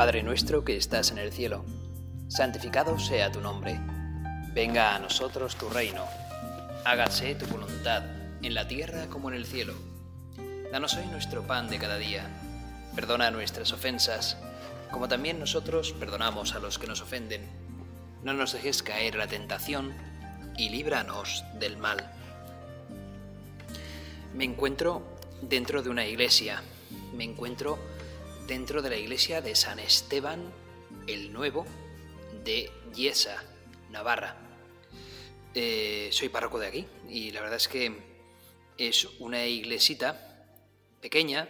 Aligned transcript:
Padre 0.00 0.22
nuestro 0.22 0.64
que 0.64 0.78
estás 0.78 1.10
en 1.10 1.18
el 1.18 1.30
cielo, 1.30 1.62
santificado 2.28 2.98
sea 2.98 3.30
tu 3.30 3.42
nombre, 3.42 3.78
venga 4.54 4.94
a 4.94 4.98
nosotros 4.98 5.56
tu 5.56 5.68
reino, 5.68 6.02
hágase 6.86 7.34
tu 7.34 7.44
voluntad, 7.44 8.04
en 8.42 8.54
la 8.54 8.66
tierra 8.66 9.08
como 9.08 9.28
en 9.28 9.34
el 9.36 9.44
cielo. 9.44 9.74
Danos 10.72 10.94
hoy 10.94 11.04
nuestro 11.08 11.42
pan 11.46 11.68
de 11.68 11.78
cada 11.78 11.98
día, 11.98 12.26
perdona 12.94 13.30
nuestras 13.30 13.72
ofensas, 13.74 14.38
como 14.90 15.06
también 15.06 15.38
nosotros 15.38 15.92
perdonamos 15.92 16.54
a 16.54 16.60
los 16.60 16.78
que 16.78 16.86
nos 16.86 17.02
ofenden. 17.02 17.42
No 18.22 18.32
nos 18.32 18.54
dejes 18.54 18.82
caer 18.82 19.16
la 19.16 19.26
tentación 19.26 19.92
y 20.56 20.70
líbranos 20.70 21.44
del 21.58 21.76
mal. 21.76 22.10
Me 24.34 24.44
encuentro 24.46 25.02
dentro 25.42 25.82
de 25.82 25.90
una 25.90 26.06
iglesia, 26.06 26.62
me 27.14 27.24
encuentro 27.24 27.78
dentro 28.50 28.82
de 28.82 28.90
la 28.90 28.96
iglesia 28.96 29.40
de 29.40 29.54
San 29.54 29.78
Esteban 29.78 30.52
el 31.06 31.32
Nuevo 31.32 31.64
de 32.42 32.68
Yesa, 32.92 33.44
Navarra. 33.90 34.36
Eh, 35.54 36.08
soy 36.10 36.30
párroco 36.30 36.58
de 36.58 36.66
aquí 36.66 36.84
y 37.08 37.30
la 37.30 37.42
verdad 37.42 37.58
es 37.58 37.68
que 37.68 37.94
es 38.76 39.04
una 39.20 39.46
iglesita 39.46 40.42
pequeña 41.00 41.48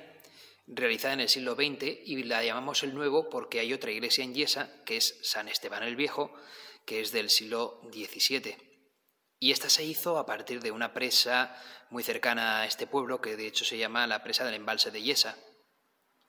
realizada 0.66 1.14
en 1.14 1.20
el 1.20 1.30
siglo 1.30 1.54
XX 1.54 1.84
y 2.04 2.22
la 2.24 2.44
llamamos 2.44 2.82
el 2.82 2.92
Nuevo 2.94 3.30
porque 3.30 3.60
hay 3.60 3.72
otra 3.72 3.92
iglesia 3.92 4.22
en 4.22 4.34
Yesa 4.34 4.68
que 4.84 4.98
es 4.98 5.18
San 5.22 5.48
Esteban 5.48 5.82
el 5.82 5.96
Viejo 5.96 6.30
que 6.84 7.00
es 7.00 7.12
del 7.12 7.30
siglo 7.30 7.80
XVII. 7.94 8.54
Y 9.38 9.52
esta 9.52 9.70
se 9.70 9.84
hizo 9.84 10.18
a 10.18 10.26
partir 10.26 10.60
de 10.60 10.70
una 10.70 10.92
presa 10.92 11.56
muy 11.88 12.02
cercana 12.02 12.60
a 12.60 12.66
este 12.66 12.86
pueblo 12.86 13.22
que 13.22 13.38
de 13.38 13.46
hecho 13.46 13.64
se 13.64 13.78
llama 13.78 14.06
la 14.06 14.22
presa 14.22 14.44
del 14.44 14.52
embalse 14.52 14.90
de 14.90 15.00
Yesa 15.02 15.38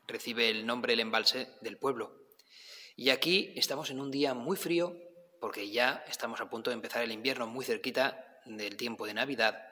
Recibe 0.08 0.50
el 0.50 0.66
nombre 0.66 0.94
el 0.94 1.00
embalse 1.00 1.54
del 1.62 1.78
pueblo. 1.78 2.28
Y 2.96 3.10
aquí 3.10 3.54
estamos 3.56 3.90
en 3.90 4.00
un 4.00 4.12
día 4.12 4.34
muy 4.34 4.58
frío, 4.58 4.96
porque 5.40 5.70
ya 5.72 6.04
estamos 6.08 6.42
a 6.42 6.50
punto 6.50 6.70
de 6.70 6.76
empezar 6.76 7.04
el 7.04 7.12
invierno 7.12 7.48
muy 7.48 7.66
cerquita 7.66 8.42
del 8.46 8.78
tiempo 8.78 9.06
de 9.06 9.14
Navidad. 9.14 9.64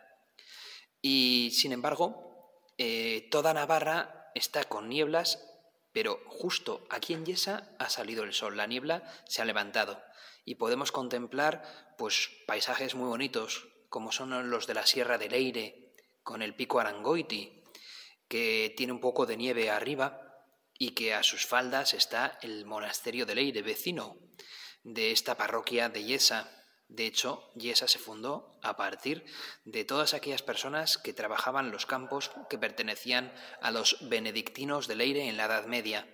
Y 1.01 1.51
sin 1.53 1.71
embargo, 1.71 2.53
eh, 2.77 3.27
toda 3.31 3.53
Navarra 3.53 4.31
está 4.35 4.63
con 4.63 4.89
nieblas, 4.89 5.45
pero 5.91 6.19
justo 6.27 6.85
aquí 6.89 7.13
en 7.13 7.25
Yesa 7.25 7.75
ha 7.79 7.89
salido 7.89 8.23
el 8.23 8.33
sol, 8.33 8.55
la 8.57 8.67
niebla 8.67 9.03
se 9.27 9.41
ha 9.41 9.45
levantado 9.45 10.01
y 10.45 10.55
podemos 10.55 10.91
contemplar 10.91 11.63
pues 11.97 12.29
paisajes 12.47 12.95
muy 12.95 13.07
bonitos, 13.07 13.67
como 13.89 14.11
son 14.11 14.49
los 14.49 14.67
de 14.67 14.75
la 14.75 14.85
Sierra 14.85 15.17
del 15.17 15.33
aire 15.33 15.93
con 16.23 16.41
el 16.41 16.55
pico 16.55 16.79
Arangoiti, 16.79 17.58
que 18.29 18.71
tiene 18.77 18.93
un 18.93 19.01
poco 19.01 19.25
de 19.25 19.35
nieve 19.35 19.69
arriba 19.71 20.45
y 20.77 20.91
que 20.91 21.13
a 21.13 21.23
sus 21.23 21.45
faldas 21.45 21.93
está 21.93 22.37
el 22.41 22.63
monasterio 22.65 23.25
de 23.25 23.35
Leire, 23.35 23.61
vecino 23.63 24.15
de 24.83 25.11
esta 25.11 25.35
parroquia 25.35 25.89
de 25.89 26.05
Yesa. 26.05 26.47
De 26.87 27.05
hecho, 27.05 27.51
Yesa 27.55 27.87
se 27.87 27.99
fundó 27.99 28.59
a 28.63 28.77
partir 28.77 29.25
de 29.65 29.83
todas 29.83 30.13
aquellas 30.13 30.41
personas 30.43 30.97
que 30.97 31.11
trabajaban 31.13 31.71
los 31.71 31.85
campos 31.85 32.31
que 32.49 32.57
pertenecían 32.57 33.33
a 33.61 33.71
los 33.71 33.97
benedictinos 34.07 34.87
de 34.87 34.95
Leire 34.95 35.27
en 35.27 35.35
la 35.35 35.45
Edad 35.45 35.65
Media. 35.65 36.07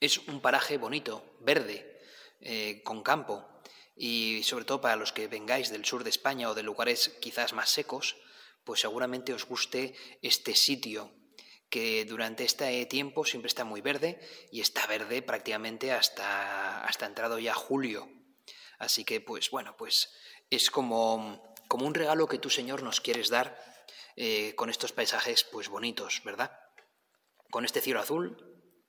Es 0.00 0.18
un 0.18 0.40
paraje 0.40 0.78
bonito, 0.78 1.36
verde, 1.40 2.00
eh, 2.40 2.82
con 2.84 3.02
campo, 3.02 3.46
y 3.96 4.42
sobre 4.44 4.64
todo 4.64 4.80
para 4.80 4.96
los 4.96 5.12
que 5.12 5.28
vengáis 5.28 5.70
del 5.70 5.84
sur 5.84 6.02
de 6.04 6.10
España 6.10 6.50
o 6.50 6.54
de 6.54 6.62
lugares 6.62 7.10
quizás 7.20 7.52
más 7.52 7.70
secos, 7.70 8.16
pues 8.64 8.80
seguramente 8.80 9.32
os 9.32 9.44
guste 9.46 9.94
este 10.22 10.54
sitio 10.54 11.12
que 11.70 12.04
durante 12.04 12.44
este 12.44 12.84
tiempo 12.86 13.24
siempre 13.24 13.48
está 13.48 13.64
muy 13.64 13.80
verde 13.80 14.18
y 14.50 14.60
está 14.60 14.86
verde 14.86 15.22
prácticamente 15.22 15.92
hasta, 15.92 16.84
hasta 16.84 17.06
entrado 17.06 17.38
ya 17.38 17.54
julio. 17.54 18.10
Así 18.78 19.04
que 19.04 19.20
pues 19.20 19.50
bueno, 19.50 19.76
pues 19.76 20.10
es 20.50 20.70
como, 20.70 21.54
como 21.68 21.86
un 21.86 21.94
regalo 21.94 22.26
que 22.26 22.38
tú 22.38 22.48
Señor 22.50 22.82
nos 22.82 23.00
quieres 23.00 23.28
dar 23.28 23.62
eh, 24.16 24.54
con 24.54 24.70
estos 24.70 24.92
paisajes 24.92 25.44
pues 25.50 25.68
bonitos, 25.68 26.22
¿verdad? 26.24 26.56
Con 27.50 27.64
este 27.64 27.80
cielo 27.80 28.00
azul 28.00 28.36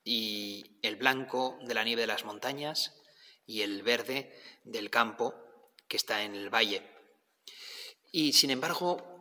y 0.03 0.77
el 0.83 0.95
blanco 0.95 1.57
de 1.63 1.73
la 1.73 1.83
nieve 1.83 2.01
de 2.01 2.07
las 2.07 2.23
montañas 2.23 2.93
y 3.45 3.61
el 3.61 3.81
verde 3.83 4.35
del 4.63 4.89
campo 4.89 5.33
que 5.87 5.97
está 5.97 6.23
en 6.23 6.35
el 6.35 6.53
valle. 6.53 6.91
Y 8.11 8.33
sin 8.33 8.51
embargo, 8.51 9.14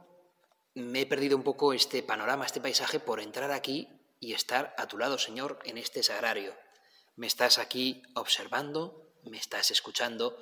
me 0.74 1.00
he 1.02 1.06
perdido 1.06 1.36
un 1.36 1.42
poco 1.44 1.72
este 1.72 2.02
panorama, 2.02 2.44
este 2.44 2.60
paisaje, 2.60 2.98
por 2.98 3.20
entrar 3.20 3.52
aquí 3.52 3.88
y 4.20 4.32
estar 4.32 4.74
a 4.76 4.86
tu 4.86 4.98
lado, 4.98 5.18
Señor, 5.18 5.58
en 5.64 5.78
este 5.78 6.02
sagrario. 6.02 6.54
Me 7.16 7.26
estás 7.28 7.58
aquí 7.58 8.02
observando, 8.14 9.08
me 9.22 9.36
estás 9.38 9.70
escuchando 9.70 10.36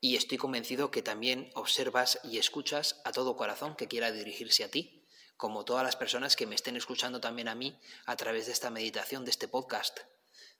y 0.00 0.16
estoy 0.16 0.36
convencido 0.36 0.90
que 0.90 1.02
también 1.02 1.50
observas 1.54 2.20
y 2.24 2.38
escuchas 2.38 3.00
a 3.04 3.12
todo 3.12 3.36
corazón 3.36 3.74
que 3.74 3.88
quiera 3.88 4.12
dirigirse 4.12 4.64
a 4.64 4.70
ti, 4.70 5.02
como 5.36 5.64
todas 5.64 5.84
las 5.84 5.96
personas 5.96 6.36
que 6.36 6.46
me 6.46 6.54
estén 6.54 6.76
escuchando 6.76 7.20
también 7.20 7.48
a 7.48 7.54
mí 7.54 7.78
a 8.04 8.16
través 8.16 8.46
de 8.46 8.52
esta 8.52 8.70
meditación, 8.70 9.24
de 9.24 9.30
este 9.30 9.48
podcast. 9.48 9.98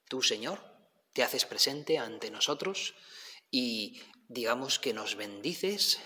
Tú, 0.08 0.22
Señor, 0.22 0.60
te 1.12 1.22
haces 1.22 1.44
presente 1.44 1.98
ante 1.98 2.30
nosotros 2.30 2.94
y 3.50 4.02
digamos 4.28 4.78
que 4.78 4.94
nos 4.94 5.14
bendices 5.16 6.00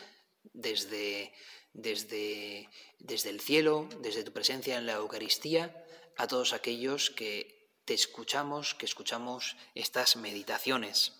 desde 0.52 1.32
desde, 1.74 2.70
desde 2.98 3.30
el 3.30 3.40
cielo, 3.40 3.88
desde 3.98 4.22
tu 4.22 4.32
presencia 4.32 4.78
en 4.78 4.86
la 4.86 4.94
Eucaristía, 4.94 5.84
a 6.16 6.26
todos 6.26 6.52
aquellos 6.52 7.10
que 7.10 7.78
te 7.84 7.92
escuchamos, 7.94 8.74
que 8.74 8.86
escuchamos 8.86 9.56
estas 9.74 10.16
meditaciones. 10.16 11.12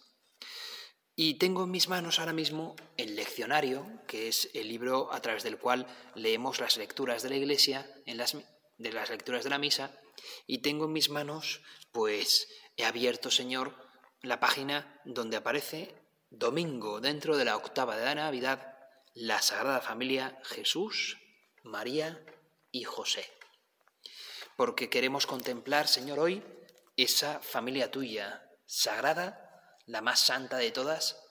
Y 1.17 1.35
tengo 1.35 1.65
en 1.65 1.71
mis 1.71 1.89
manos 1.89 2.19
ahora 2.19 2.33
mismo 2.33 2.75
el 2.97 3.15
leccionario, 3.17 3.87
que 4.09 4.29
es 4.29 4.49
el 4.55 4.69
libro 4.69 5.13
a 5.13 5.21
través 5.21 5.43
del 5.43 5.59
cual 5.59 5.87
leemos 6.15 6.61
las 6.61 6.77
lecturas 6.77 7.23
de 7.23 7.31
la 7.31 7.37
Iglesia, 7.37 7.89
en 8.07 8.17
las, 8.17 8.37
de 8.79 8.93
las 8.93 9.11
lecturas 9.11 9.45
de 9.45 9.51
la 9.51 9.59
misa, 9.59 9.91
y 10.47 10.59
tengo 10.59 10.87
en 10.87 10.93
mis 10.93 11.11
manos, 11.11 11.61
pues 11.93 12.49
he 12.77 12.85
abierto, 12.85 13.31
Señor, 13.31 13.75
la 14.23 14.41
página 14.41 15.01
donde 15.05 15.37
aparece 15.37 15.95
domingo, 16.31 17.01
dentro 17.01 17.37
de 17.37 17.45
la 17.45 17.57
octava 17.57 17.97
de 17.97 18.05
la 18.07 18.15
Navidad, 18.15 18.74
la 19.17 19.41
Sagrada 19.41 19.81
Familia 19.81 20.41
Jesús, 20.43 21.19
María 21.63 22.21
y 22.73 22.83
José. 22.83 23.25
Porque 24.57 24.91
queremos 24.91 25.25
contemplar, 25.29 25.87
Señor, 25.87 26.19
hoy 26.19 26.43
esa 26.97 27.39
familia 27.39 27.93
tuya, 27.93 28.51
sagrada, 28.67 29.79
la 29.87 30.01
más 30.01 30.19
santa 30.19 30.57
de 30.57 30.73
todas, 30.73 31.23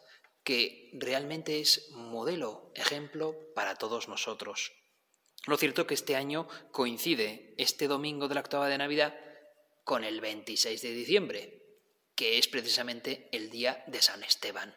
que 0.45 0.91
realmente 0.93 1.59
es 1.59 1.89
modelo, 1.91 2.71
ejemplo 2.73 3.35
para 3.53 3.75
todos 3.75 4.07
nosotros. 4.07 4.71
Lo 5.45 5.57
cierto 5.57 5.85
que 5.85 5.93
este 5.95 6.15
año 6.15 6.47
coincide 6.71 7.53
este 7.57 7.89
domingo 7.89 8.29
de 8.29 8.35
la 8.35 8.41
octava 8.41 8.69
de 8.69 8.77
Navidad 8.77 9.13
con 9.83 10.05
el 10.05 10.21
26 10.21 10.81
de 10.81 10.91
diciembre, 10.93 11.61
que 12.15 12.37
es 12.37 12.47
precisamente 12.47 13.27
el 13.33 13.49
día 13.49 13.83
de 13.87 14.01
San 14.01 14.23
Esteban. 14.23 14.73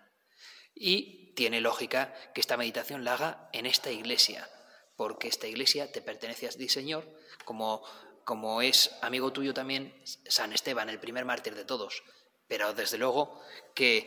Y 0.79 1.33
tiene 1.35 1.61
lógica 1.63 2.15
que 2.35 2.41
esta 2.41 2.57
meditación 2.59 3.03
la 3.03 3.15
haga 3.15 3.49
en 3.55 3.65
esta 3.67 3.91
iglesia, 3.91 4.49
porque 4.97 5.27
esta 5.29 5.47
iglesia 5.47 5.91
te 5.91 6.03
pertenece 6.03 6.47
a 6.47 6.51
ti, 6.51 6.69
Señor, 6.69 7.09
como, 7.47 7.83
como 8.25 8.61
es 8.61 8.93
amigo 9.01 9.33
tuyo 9.33 9.55
también 9.55 9.95
San 10.29 10.53
Esteban, 10.53 10.91
el 10.91 11.01
primer 11.01 11.25
mártir 11.25 11.55
de 11.55 11.65
todos. 11.65 12.03
Pero 12.47 12.75
desde 12.75 12.99
luego 12.99 13.41
que 13.75 14.07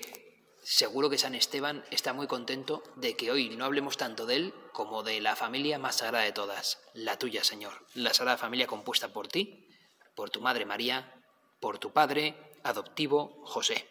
seguro 0.62 1.10
que 1.10 1.18
San 1.18 1.34
Esteban 1.34 1.84
está 1.90 2.14
muy 2.14 2.28
contento 2.28 2.84
de 2.96 3.16
que 3.16 3.32
hoy 3.32 3.50
no 3.50 3.66
hablemos 3.66 3.98
tanto 3.98 4.28
de 4.28 4.36
él 4.36 4.54
como 4.72 5.02
de 5.02 5.22
la 5.22 5.36
familia 5.36 5.80
más 5.80 5.98
sagrada 5.98 6.24
de 6.26 6.32
todas, 6.34 6.78
la 6.94 7.18
tuya, 7.18 7.44
Señor, 7.44 7.74
la 7.96 8.14
sagrada 8.14 8.38
familia 8.38 8.68
compuesta 8.68 9.12
por 9.12 9.28
ti, 9.28 9.68
por 10.14 10.30
tu 10.30 10.40
Madre 10.40 10.66
María, 10.68 11.12
por 11.60 11.80
tu 11.80 11.92
Padre 11.92 12.36
adoptivo 12.64 13.42
José. 13.48 13.88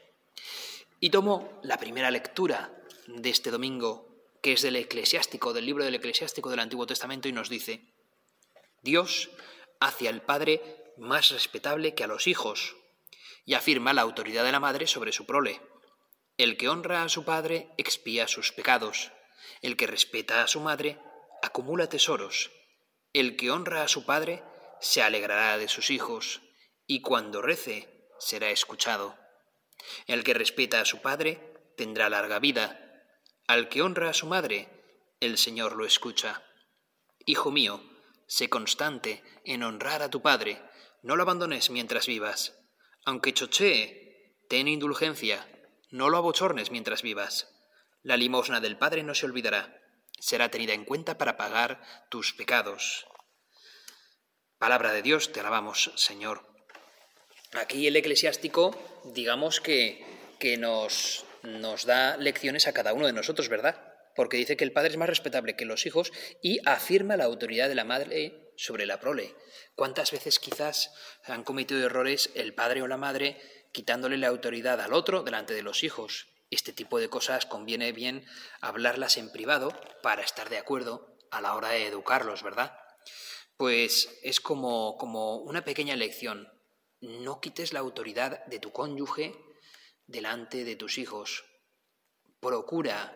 Y 1.00 1.10
tomo 1.10 1.60
la 1.62 1.78
primera 1.78 2.10
lectura 2.10 2.70
de 3.06 3.30
este 3.30 3.50
domingo, 3.50 4.08
que 4.42 4.52
es 4.52 4.62
del 4.62 4.76
eclesiástico, 4.76 5.52
del 5.52 5.66
libro 5.66 5.84
del 5.84 5.94
eclesiástico 5.94 6.50
del 6.50 6.58
Antiguo 6.58 6.86
Testamento, 6.86 7.28
y 7.28 7.32
nos 7.32 7.48
dice, 7.48 7.82
Dios 8.82 9.30
hace 9.80 10.08
al 10.08 10.22
Padre 10.22 10.60
más 10.96 11.30
respetable 11.30 11.94
que 11.94 12.02
a 12.02 12.08
los 12.08 12.26
hijos, 12.26 12.76
y 13.44 13.54
afirma 13.54 13.92
la 13.92 14.02
autoridad 14.02 14.42
de 14.44 14.50
la 14.50 14.58
madre 14.60 14.86
sobre 14.88 15.12
su 15.12 15.24
prole. 15.24 15.60
El 16.36 16.56
que 16.56 16.68
honra 16.68 17.04
a 17.04 17.08
su 17.08 17.24
padre 17.24 17.70
expía 17.78 18.26
sus 18.28 18.52
pecados, 18.52 19.12
el 19.62 19.76
que 19.76 19.86
respeta 19.86 20.42
a 20.42 20.48
su 20.48 20.60
madre 20.60 20.98
acumula 21.42 21.88
tesoros, 21.88 22.50
el 23.12 23.36
que 23.36 23.50
honra 23.52 23.82
a 23.84 23.88
su 23.88 24.04
padre 24.04 24.42
se 24.80 25.02
alegrará 25.02 25.58
de 25.58 25.68
sus 25.68 25.90
hijos, 25.90 26.40
y 26.88 27.00
cuando 27.02 27.40
rece 27.42 28.06
será 28.18 28.50
escuchado. 28.50 29.16
El 30.06 30.24
que 30.24 30.34
respeta 30.34 30.80
a 30.80 30.84
su 30.84 31.00
padre 31.00 31.54
tendrá 31.76 32.08
larga 32.08 32.38
vida. 32.38 32.84
Al 33.46 33.68
que 33.68 33.82
honra 33.82 34.10
a 34.10 34.14
su 34.14 34.26
madre, 34.26 34.68
el 35.20 35.38
Señor 35.38 35.74
lo 35.76 35.84
escucha. 35.86 36.44
Hijo 37.26 37.50
mío, 37.50 37.82
sé 38.26 38.48
constante 38.48 39.22
en 39.44 39.62
honrar 39.62 40.02
a 40.02 40.10
tu 40.10 40.22
padre, 40.22 40.62
no 41.02 41.16
lo 41.16 41.22
abandones 41.22 41.70
mientras 41.70 42.06
vivas. 42.06 42.58
Aunque 43.04 43.32
chochee, 43.32 44.36
ten 44.48 44.68
indulgencia, 44.68 45.46
no 45.90 46.10
lo 46.10 46.18
abochornes 46.18 46.70
mientras 46.70 47.02
vivas. 47.02 47.54
La 48.02 48.16
limosna 48.16 48.60
del 48.60 48.76
padre 48.78 49.02
no 49.02 49.14
se 49.14 49.26
olvidará, 49.26 49.82
será 50.18 50.50
tenida 50.50 50.72
en 50.72 50.84
cuenta 50.84 51.18
para 51.18 51.36
pagar 51.36 51.82
tus 52.10 52.34
pecados. 52.34 53.06
Palabra 54.58 54.92
de 54.92 55.02
Dios, 55.02 55.32
te 55.32 55.40
alabamos, 55.40 55.92
Señor. 55.94 56.47
Aquí 57.52 57.86
el 57.86 57.96
eclesiástico, 57.96 58.76
digamos 59.04 59.60
que, 59.62 60.04
nos, 60.58 61.24
nos 61.42 61.86
da 61.86 62.16
lecciones 62.18 62.66
a 62.66 62.72
cada 62.74 62.92
uno 62.92 63.06
de 63.06 63.12
nosotros, 63.14 63.48
¿verdad? 63.48 63.94
Porque 64.14 64.36
dice 64.36 64.54
que 64.56 64.64
el 64.64 64.72
padre 64.72 64.90
es 64.90 64.96
más 64.98 65.08
respetable 65.08 65.56
que 65.56 65.64
los 65.64 65.86
hijos 65.86 66.12
y 66.42 66.58
afirma 66.68 67.16
la 67.16 67.24
autoridad 67.24 67.68
de 67.68 67.74
la 67.74 67.84
madre 67.84 68.52
sobre 68.58 68.84
la 68.84 69.00
prole. 69.00 69.34
¿Cuántas 69.76 70.10
veces 70.12 70.38
quizás 70.38 70.92
han 71.24 71.42
cometido 71.42 71.80
errores 71.84 72.28
el 72.34 72.54
padre 72.54 72.82
o 72.82 72.86
la 72.88 72.96
madre 72.98 73.40
quitándole 73.72 74.18
la 74.18 74.28
autoridad 74.28 74.80
al 74.82 74.92
otro 74.92 75.22
delante 75.22 75.54
de 75.54 75.62
los 75.62 75.84
hijos? 75.84 76.26
Este 76.50 76.72
tipo 76.74 77.00
de 77.00 77.08
cosas 77.08 77.46
conviene 77.46 77.92
bien 77.92 78.26
hablarlas 78.60 79.16
en 79.16 79.30
privado 79.32 79.72
para 80.02 80.22
estar 80.22 80.50
de 80.50 80.58
acuerdo 80.58 81.16
a 81.30 81.40
la 81.40 81.54
hora 81.54 81.70
de 81.70 81.86
educarlos, 81.86 82.42
¿verdad? 82.42 82.78
Pues 83.56 84.10
es 84.22 84.40
como, 84.40 84.96
como 84.98 85.36
una 85.36 85.64
pequeña 85.64 85.96
lección 85.96 86.52
no 87.00 87.40
quites 87.40 87.72
la 87.72 87.80
autoridad 87.80 88.44
de 88.46 88.58
tu 88.58 88.72
cónyuge 88.72 89.34
delante 90.06 90.64
de 90.64 90.76
tus 90.76 90.98
hijos. 90.98 91.44
Procura 92.40 93.14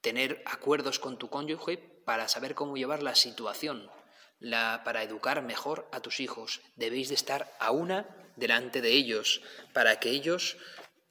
tener 0.00 0.42
acuerdos 0.46 0.98
con 0.98 1.18
tu 1.18 1.28
cónyuge 1.28 1.78
para 1.78 2.28
saber 2.28 2.54
cómo 2.54 2.76
llevar 2.76 3.02
la 3.02 3.14
situación, 3.14 3.90
para 4.42 5.02
educar 5.02 5.42
mejor 5.42 5.88
a 5.92 6.00
tus 6.00 6.20
hijos. 6.20 6.60
Debéis 6.76 7.08
de 7.08 7.14
estar 7.14 7.52
a 7.58 7.72
una 7.72 8.08
delante 8.36 8.80
de 8.80 8.92
ellos 8.92 9.42
para 9.74 9.98
que 10.00 10.10
ellos 10.10 10.56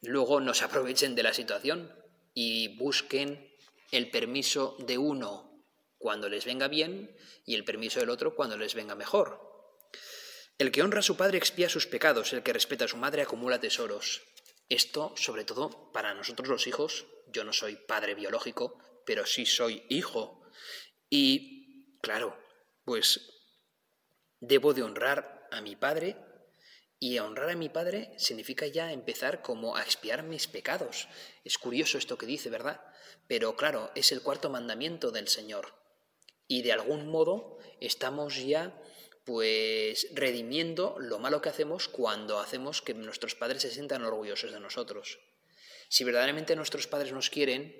luego 0.01 0.39
nos 0.39 0.61
aprovechen 0.63 1.13
de 1.15 1.23
la 1.23 1.33
situación 1.33 1.93
y 2.33 2.77
busquen 2.77 3.51
el 3.91 4.09
permiso 4.09 4.75
de 4.79 4.97
uno 4.97 5.63
cuando 5.97 6.29
les 6.29 6.45
venga 6.45 6.67
bien 6.67 7.15
y 7.45 7.55
el 7.55 7.65
permiso 7.65 7.99
del 7.99 8.09
otro 8.09 8.35
cuando 8.35 8.57
les 8.57 8.73
venga 8.75 8.95
mejor. 8.95 9.46
El 10.59 10.71
que 10.71 10.81
honra 10.81 10.99
a 10.99 11.03
su 11.03 11.15
padre 11.15 11.37
expía 11.37 11.69
sus 11.69 11.85
pecados, 11.85 12.33
el 12.33 12.41
que 12.41 12.51
respeta 12.51 12.85
a 12.85 12.87
su 12.87 12.97
madre 12.97 13.21
acumula 13.21 13.59
tesoros. 13.59 14.23
Esto, 14.69 15.13
sobre 15.15 15.43
todo, 15.45 15.91
para 15.93 16.15
nosotros 16.15 16.47
los 16.49 16.65
hijos, 16.65 17.05
yo 17.27 17.43
no 17.43 17.53
soy 17.53 17.75
padre 17.75 18.15
biológico, 18.15 18.75
pero 19.05 19.27
sí 19.27 19.45
soy 19.45 19.83
hijo. 19.87 20.41
Y, 21.11 21.99
claro, 22.01 22.35
pues 22.85 23.29
debo 24.39 24.73
de 24.73 24.81
honrar 24.81 25.47
a 25.51 25.61
mi 25.61 25.75
padre 25.75 26.17
y 26.99 27.19
honrar 27.19 27.51
a 27.51 27.55
mi 27.55 27.69
padre 27.69 28.15
significa 28.17 28.65
ya 28.65 28.91
empezar 28.91 29.43
como 29.43 29.77
a 29.77 29.83
expiar 29.83 30.23
mis 30.23 30.47
pecados. 30.47 31.07
Es 31.43 31.59
curioso 31.59 31.99
esto 31.99 32.17
que 32.17 32.25
dice, 32.25 32.49
¿verdad? 32.49 32.81
Pero 33.27 33.55
claro, 33.55 33.91
es 33.93 34.11
el 34.11 34.23
cuarto 34.23 34.49
mandamiento 34.49 35.11
del 35.11 35.27
Señor. 35.27 35.75
Y 36.47 36.63
de 36.63 36.71
algún 36.71 37.07
modo 37.09 37.59
estamos 37.79 38.37
ya 38.43 38.73
pues 39.27 40.07
redimiendo 40.13 40.95
lo 40.99 41.19
malo 41.19 41.41
que 41.41 41.49
hacemos 41.49 41.89
cuando 41.89 42.39
hacemos 42.39 42.81
que 42.81 42.93
nuestros 42.93 43.35
padres 43.35 43.61
se 43.61 43.71
sientan 43.71 44.05
orgullosos 44.05 44.53
de 44.53 44.61
nosotros. 44.61 45.19
Si 45.89 46.05
verdaderamente 46.05 46.55
nuestros 46.55 46.87
padres 46.87 47.11
nos 47.11 47.29
quieren 47.29 47.75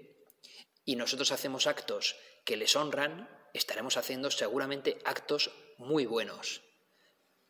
y 0.83 0.97
nosotros 0.97 1.31
hacemos 1.31 1.65
actos 1.65 2.17
que 2.44 2.57
les 2.57 2.75
honran, 2.75 3.29
estaremos 3.53 3.95
haciendo 3.95 4.29
seguramente 4.29 4.99
actos 5.05 5.51
muy 5.77 6.05
buenos, 6.05 6.61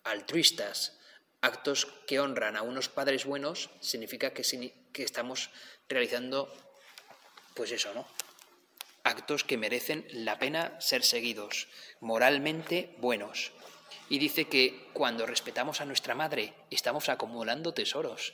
altruistas. 0.04 0.94
Actos 1.42 1.86
que 2.08 2.20
honran 2.20 2.56
a 2.56 2.62
unos 2.64 2.90
padres 2.90 3.26
buenos 3.26 3.72
significa 3.80 4.32
que, 4.32 4.44
que 4.94 5.02
estamos 5.04 5.50
realizando, 5.90 6.54
pues 7.56 7.72
eso, 7.72 7.92
¿no? 7.96 8.08
Actos 9.04 9.44
que 9.44 9.58
merecen 9.58 10.08
la 10.12 10.38
pena 10.38 10.80
ser 10.82 11.04
seguidos, 11.04 11.68
moralmente 12.00 12.94
buenos. 13.00 13.54
Y 14.10 14.20
dice 14.20 14.46
que 14.48 14.90
cuando 14.94 15.26
respetamos 15.26 15.82
a 15.82 15.86
nuestra 15.86 16.16
madre, 16.16 16.54
estamos 16.72 17.10
acumulando 17.10 17.74
tesoros. 17.74 18.34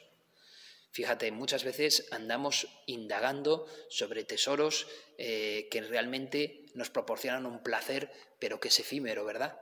Fíjate, 0.91 1.31
muchas 1.31 1.63
veces 1.63 2.05
andamos 2.11 2.67
indagando 2.85 3.65
sobre 3.89 4.23
tesoros 4.23 4.87
eh, 5.17 5.67
que 5.71 5.81
realmente 5.81 6.65
nos 6.75 6.91
proporcionan 6.91 7.47
un 7.47 7.63
placer, 7.63 8.11
pero 8.39 8.59
que 8.59 8.67
es 8.67 8.79
efímero, 8.79 9.25
¿verdad? 9.25 9.59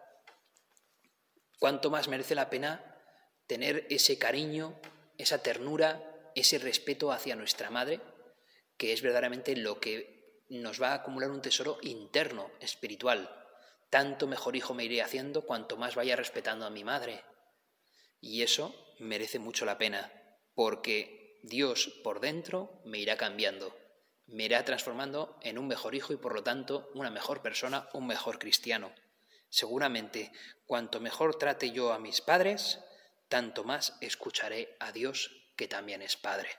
¿Cuánto 1.59 1.89
más 1.89 2.09
merece 2.09 2.35
la 2.35 2.49
pena 2.49 2.97
tener 3.47 3.87
ese 3.89 4.17
cariño, 4.17 4.77
esa 5.17 5.37
ternura, 5.41 6.31
ese 6.35 6.57
respeto 6.57 7.13
hacia 7.13 7.35
nuestra 7.37 7.69
madre, 7.69 8.01
que 8.75 8.91
es 8.91 9.01
verdaderamente 9.01 9.55
lo 9.55 9.79
que 9.79 10.41
nos 10.49 10.81
va 10.81 10.89
a 10.89 10.95
acumular 10.95 11.29
un 11.31 11.41
tesoro 11.41 11.77
interno, 11.83 12.51
espiritual, 12.59 13.40
tanto 13.91 14.25
mejor 14.25 14.55
hijo 14.55 14.73
me 14.73 14.85
iré 14.85 15.01
haciendo 15.03 15.41
cuanto 15.45 15.75
más 15.77 15.95
vaya 15.95 16.15
respetando 16.15 16.65
a 16.65 16.69
mi 16.69 16.83
madre. 16.85 17.23
Y 18.21 18.41
eso 18.41 18.73
merece 18.99 19.37
mucho 19.37 19.65
la 19.65 19.77
pena, 19.77 20.11
porque 20.55 21.39
Dios 21.43 21.93
por 22.01 22.21
dentro 22.21 22.81
me 22.85 22.99
irá 22.99 23.17
cambiando, 23.17 23.77
me 24.27 24.45
irá 24.45 24.63
transformando 24.63 25.37
en 25.41 25.57
un 25.59 25.67
mejor 25.67 25.93
hijo 25.93 26.13
y 26.13 26.17
por 26.17 26.33
lo 26.33 26.41
tanto 26.41 26.89
una 26.95 27.11
mejor 27.11 27.41
persona, 27.41 27.89
un 27.93 28.07
mejor 28.07 28.39
cristiano. 28.39 28.93
Seguramente, 29.49 30.31
cuanto 30.65 31.01
mejor 31.01 31.35
trate 31.37 31.71
yo 31.71 31.91
a 31.91 31.99
mis 31.99 32.21
padres, 32.21 32.79
tanto 33.27 33.65
más 33.65 33.97
escucharé 33.99 34.77
a 34.79 34.93
Dios, 34.93 35.31
que 35.57 35.67
también 35.67 36.01
es 36.01 36.15
Padre. 36.15 36.49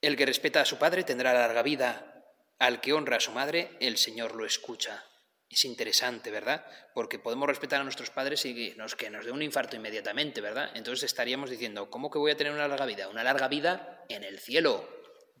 El 0.00 0.16
que 0.16 0.26
respeta 0.26 0.60
a 0.60 0.64
su 0.64 0.78
padre 0.78 1.04
tendrá 1.04 1.32
larga 1.32 1.62
vida, 1.62 2.24
al 2.58 2.80
que 2.80 2.92
honra 2.92 3.18
a 3.18 3.20
su 3.20 3.30
madre, 3.30 3.76
el 3.80 3.98
Señor 3.98 4.34
lo 4.34 4.44
escucha. 4.44 5.04
Es 5.50 5.64
interesante, 5.64 6.30
¿verdad? 6.30 6.64
Porque 6.92 7.18
podemos 7.18 7.48
respetar 7.48 7.80
a 7.80 7.84
nuestros 7.84 8.10
padres 8.10 8.44
y 8.44 8.54
que 8.96 9.10
nos 9.10 9.24
dé 9.24 9.30
un 9.32 9.40
infarto 9.42 9.76
inmediatamente, 9.76 10.42
¿verdad? 10.42 10.70
Entonces 10.74 11.04
estaríamos 11.04 11.48
diciendo, 11.48 11.90
¿cómo 11.90 12.10
que 12.10 12.18
voy 12.18 12.32
a 12.32 12.36
tener 12.36 12.52
una 12.52 12.68
larga 12.68 12.84
vida? 12.86 13.08
Una 13.08 13.24
larga 13.24 13.48
vida 13.48 14.04
en 14.10 14.24
el 14.24 14.40
cielo. 14.40 14.86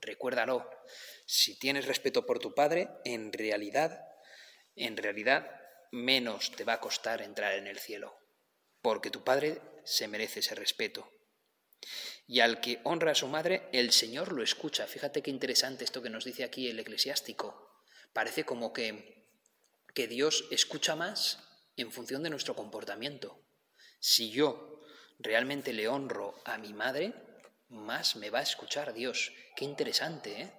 Recuérdalo. 0.00 0.68
Si 1.26 1.58
tienes 1.58 1.84
respeto 1.86 2.24
por 2.24 2.38
tu 2.38 2.54
padre, 2.54 2.88
en 3.04 3.32
realidad, 3.34 4.00
en 4.76 4.96
realidad, 4.96 5.50
menos 5.92 6.52
te 6.52 6.64
va 6.64 6.74
a 6.74 6.80
costar 6.80 7.20
entrar 7.20 7.52
en 7.54 7.66
el 7.66 7.78
cielo. 7.78 8.18
Porque 8.80 9.10
tu 9.10 9.24
padre 9.24 9.60
se 9.84 10.08
merece 10.08 10.40
ese 10.40 10.54
respeto. 10.54 11.10
Y 12.26 12.40
al 12.40 12.60
que 12.60 12.80
honra 12.84 13.12
a 13.12 13.14
su 13.14 13.28
madre, 13.28 13.68
el 13.72 13.92
Señor 13.92 14.32
lo 14.32 14.42
escucha. 14.42 14.86
Fíjate 14.86 15.20
qué 15.20 15.30
interesante 15.30 15.84
esto 15.84 16.00
que 16.00 16.10
nos 16.10 16.24
dice 16.24 16.44
aquí 16.44 16.68
el 16.70 16.78
eclesiástico. 16.78 17.82
Parece 18.14 18.44
como 18.44 18.72
que 18.72 19.17
que 19.98 20.06
Dios 20.06 20.44
escucha 20.52 20.94
más 20.94 21.40
en 21.76 21.90
función 21.90 22.22
de 22.22 22.30
nuestro 22.30 22.54
comportamiento. 22.54 23.36
Si 23.98 24.30
yo 24.30 24.80
realmente 25.18 25.72
le 25.72 25.88
honro 25.88 26.36
a 26.44 26.56
mi 26.56 26.72
madre, 26.72 27.14
más 27.68 28.14
me 28.14 28.30
va 28.30 28.38
a 28.38 28.42
escuchar 28.42 28.92
Dios. 28.94 29.32
Qué 29.56 29.64
interesante, 29.64 30.40
¿eh? 30.42 30.52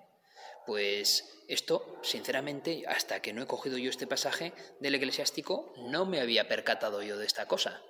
Pues 0.66 1.24
esto, 1.48 2.02
sinceramente, 2.04 2.84
hasta 2.86 3.22
que 3.22 3.32
no 3.32 3.42
he 3.42 3.48
cogido 3.48 3.78
yo 3.78 3.90
este 3.90 4.08
pasaje 4.08 4.52
del 4.82 4.96
eclesiástico, 4.96 5.72
no 5.90 6.06
me 6.06 6.20
había 6.20 6.50
percatado 6.50 7.02
yo 7.02 7.16
de 7.18 7.26
esta 7.26 7.46
cosa. 7.48 7.82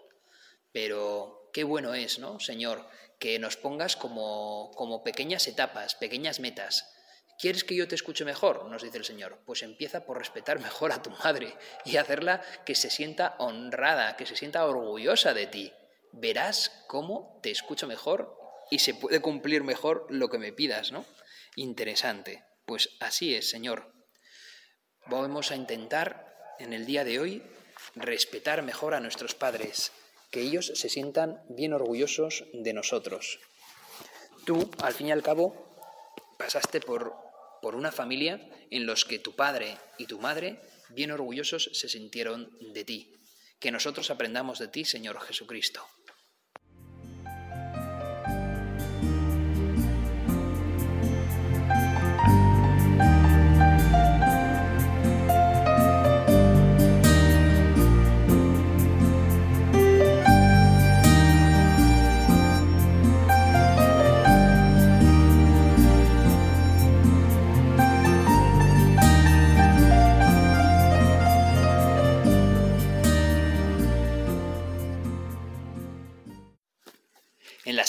Pero 0.72 1.50
qué 1.52 1.64
bueno 1.64 1.96
es, 1.96 2.20
¿no, 2.20 2.40
Señor? 2.40 2.88
Que 3.18 3.40
nos 3.40 3.58
pongas 3.58 3.96
como, 3.96 4.70
como 4.76 5.04
pequeñas 5.04 5.48
etapas, 5.48 5.96
pequeñas 5.96 6.40
metas 6.42 6.94
¿Quieres 7.40 7.64
que 7.64 7.74
yo 7.74 7.88
te 7.88 7.96
escuche 7.96 8.26
mejor? 8.26 8.66
Nos 8.66 8.84
dice 8.84 8.98
el 8.98 9.06
Señor. 9.06 9.40
Pues 9.46 9.64
empieza 9.64 10.06
por 10.06 10.18
respetar 10.18 10.60
mejor 10.60 10.92
a 10.92 11.02
tu 11.02 11.10
madre 11.12 11.56
y 11.86 11.96
hacerla 11.96 12.42
que 12.66 12.76
se 12.76 12.90
sienta 12.90 13.36
honrada, 13.40 14.18
que 14.18 14.26
se 14.26 14.36
sienta 14.36 14.66
orgullosa 14.66 15.34
de 15.34 15.48
ti. 15.48 15.72
Verás 16.12 16.84
cómo 16.88 17.40
te 17.42 17.50
escucho 17.52 17.88
mejor 17.88 18.38
y 18.70 18.80
se 18.80 18.94
puede 18.94 19.22
cumplir 19.22 19.64
mejor 19.64 20.06
lo 20.10 20.28
que 20.30 20.38
me 20.38 20.52
pidas, 20.52 20.92
¿no? 20.92 21.06
Interesante. 21.56 22.44
Pues 22.66 22.90
así 23.00 23.34
es, 23.34 23.50
Señor. 23.50 23.90
Vamos 25.06 25.52
a 25.52 25.56
intentar 25.56 26.36
en 26.60 26.74
el 26.74 26.86
día 26.86 27.06
de 27.06 27.20
hoy 27.20 27.42
respetar 27.96 28.64
mejor 28.64 28.94
a 28.94 29.00
nuestros 29.00 29.34
padres, 29.34 29.94
que 30.30 30.42
ellos 30.42 30.74
se 30.76 30.90
sientan 30.90 31.42
bien 31.48 31.72
orgullosos 31.72 32.44
de 32.52 32.74
nosotros. 32.74 33.40
Tú, 34.46 34.70
al 34.84 34.92
fin 34.94 35.08
y 35.08 35.12
al 35.14 35.24
cabo, 35.24 35.70
pasaste 36.38 36.82
por 36.82 37.29
por 37.62 37.76
una 37.76 37.92
familia 37.92 38.40
en 38.70 38.86
los 38.86 39.06
que 39.06 39.20
tu 39.20 39.36
padre 39.36 39.78
y 39.98 40.06
tu 40.06 40.20
madre, 40.20 40.60
bien 40.90 41.12
orgullosos, 41.12 41.70
se 41.74 41.90
sintieron 41.90 42.52
de 42.74 42.84
ti. 42.84 43.12
Que 43.60 43.72
nosotros 43.72 44.10
aprendamos 44.10 44.60
de 44.60 44.68
ti, 44.70 44.86
Señor 44.86 45.20
Jesucristo. 45.22 45.84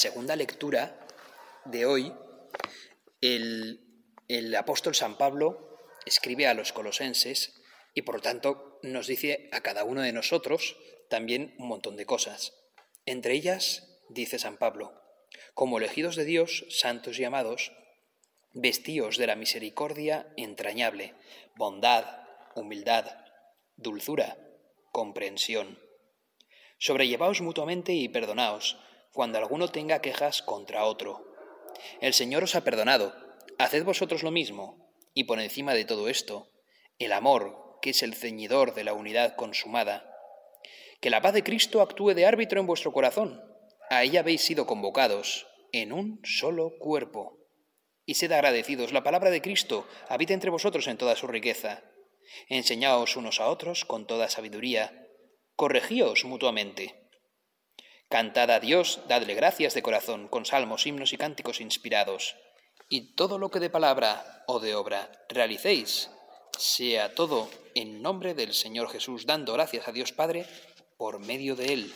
segunda 0.00 0.34
lectura 0.34 0.96
de 1.66 1.84
hoy, 1.84 2.10
el, 3.20 3.84
apóstol 4.56 4.94
San 4.94 5.18
Pablo 5.18 5.76
escribe 6.06 6.46
a 6.46 6.54
los 6.54 6.72
colosenses 6.72 7.60
y 7.92 8.00
por 8.00 8.14
lo 8.16 8.20
tanto 8.22 8.78
nos 8.82 9.06
dice 9.06 9.50
a 9.52 9.60
cada 9.60 9.84
uno 9.84 10.00
de 10.00 10.14
nosotros 10.14 10.78
también 11.10 11.54
un 11.58 11.68
montón 11.68 11.96
de 11.98 12.06
cosas. 12.06 12.54
Entre 13.04 13.34
ellas, 13.34 14.00
dice 14.08 14.38
San 14.38 14.56
Pablo, 14.56 14.94
como 15.52 15.76
elegidos 15.76 16.16
de 16.16 16.24
Dios, 16.24 16.64
santos 16.70 17.18
y 17.18 17.24
amados, 17.24 17.72
vestíos 18.54 19.18
de 19.18 19.26
la 19.26 19.36
misericordia 19.36 20.32
entrañable, 20.38 21.14
bondad, 21.56 22.04
humildad, 22.56 23.04
dulzura, 23.76 24.38
comprensión. 24.92 25.78
Sobrellevaos 26.78 27.42
mutuamente 27.42 27.92
y 27.92 28.08
perdonaos, 28.08 28.78
cuando 29.12 29.38
alguno 29.38 29.68
tenga 29.68 30.00
quejas 30.00 30.42
contra 30.42 30.84
otro. 30.84 31.24
El 32.00 32.14
Señor 32.14 32.44
os 32.44 32.54
ha 32.54 32.62
perdonado, 32.62 33.14
haced 33.58 33.84
vosotros 33.84 34.22
lo 34.22 34.30
mismo, 34.30 34.94
y 35.14 35.24
por 35.24 35.40
encima 35.40 35.74
de 35.74 35.84
todo 35.84 36.08
esto, 36.08 36.50
el 36.98 37.12
amor, 37.12 37.78
que 37.82 37.90
es 37.90 38.02
el 38.02 38.14
ceñidor 38.14 38.74
de 38.74 38.84
la 38.84 38.92
unidad 38.92 39.34
consumada. 39.36 40.16
Que 41.00 41.10
la 41.10 41.22
paz 41.22 41.32
de 41.32 41.42
Cristo 41.42 41.80
actúe 41.80 42.10
de 42.14 42.26
árbitro 42.26 42.60
en 42.60 42.66
vuestro 42.66 42.92
corazón. 42.92 43.40
A 43.88 44.02
ella 44.04 44.20
habéis 44.20 44.42
sido 44.42 44.66
convocados 44.66 45.46
en 45.72 45.92
un 45.92 46.20
solo 46.24 46.74
cuerpo. 46.78 47.38
Y 48.04 48.14
sed 48.14 48.30
agradecidos, 48.32 48.92
la 48.92 49.02
palabra 49.02 49.30
de 49.30 49.40
Cristo 49.42 49.86
habita 50.08 50.34
entre 50.34 50.50
vosotros 50.50 50.86
en 50.88 50.98
toda 50.98 51.16
su 51.16 51.26
riqueza. 51.26 51.82
Enseñaos 52.48 53.16
unos 53.16 53.40
a 53.40 53.48
otros 53.48 53.84
con 53.84 54.06
toda 54.06 54.28
sabiduría. 54.28 55.08
Corregíos 55.56 56.24
mutuamente 56.24 56.99
Cantad 58.10 58.50
a 58.50 58.58
Dios, 58.58 59.02
dadle 59.06 59.34
gracias 59.34 59.72
de 59.74 59.82
corazón, 59.82 60.26
con 60.26 60.44
salmos, 60.44 60.84
himnos 60.84 61.12
y 61.12 61.16
cánticos 61.16 61.60
inspirados. 61.60 62.34
Y 62.88 63.14
todo 63.14 63.38
lo 63.38 63.52
que 63.52 63.60
de 63.60 63.70
palabra 63.70 64.42
o 64.48 64.58
de 64.58 64.74
obra 64.74 65.08
realicéis, 65.28 66.10
sea 66.58 67.14
todo 67.14 67.48
en 67.76 68.02
nombre 68.02 68.34
del 68.34 68.52
Señor 68.52 68.90
Jesús, 68.90 69.26
dando 69.26 69.52
gracias 69.52 69.86
a 69.86 69.92
Dios 69.92 70.10
Padre 70.12 70.44
por 70.96 71.20
medio 71.20 71.54
de 71.54 71.72
Él. 71.72 71.94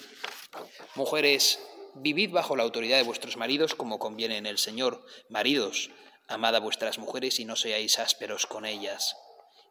Mujeres, 0.94 1.59
vivid 1.94 2.30
bajo 2.30 2.54
la 2.54 2.62
autoridad 2.62 2.97
de 2.99 3.02
vuestros 3.02 3.37
maridos 3.37 3.75
como 3.75 3.99
conviene 3.99 4.37
en 4.37 4.47
el 4.47 4.59
Señor. 4.59 5.04
Maridos, 5.28 5.90
amad 6.28 6.54
a 6.54 6.61
vuestras 6.61 6.97
mujeres 7.00 7.40
y 7.40 7.44
no 7.44 7.56
seáis 7.56 7.99
ásperos 7.99 8.47
con 8.47 8.66
ellas. 8.66 9.16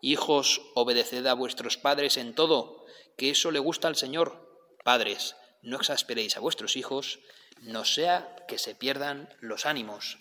Hijos, 0.01 0.61
obedeced 0.75 1.25
a 1.25 1.35
vuestros 1.35 1.77
padres 1.77 2.17
en 2.17 2.35
todo, 2.35 2.83
que 3.15 3.29
eso 3.29 3.49
le 3.49 3.59
gusta 3.59 3.87
al 3.87 3.95
Señor. 3.95 4.51
Padres, 4.83 5.37
no 5.63 5.77
exasperéis 5.77 6.37
a 6.37 6.41
vuestros 6.41 6.75
hijos, 6.75 7.19
no 7.61 7.85
sea 7.85 8.35
que 8.47 8.59
se 8.59 8.75
pierdan 8.75 9.29
los 9.39 9.65
ánimos. 9.65 10.19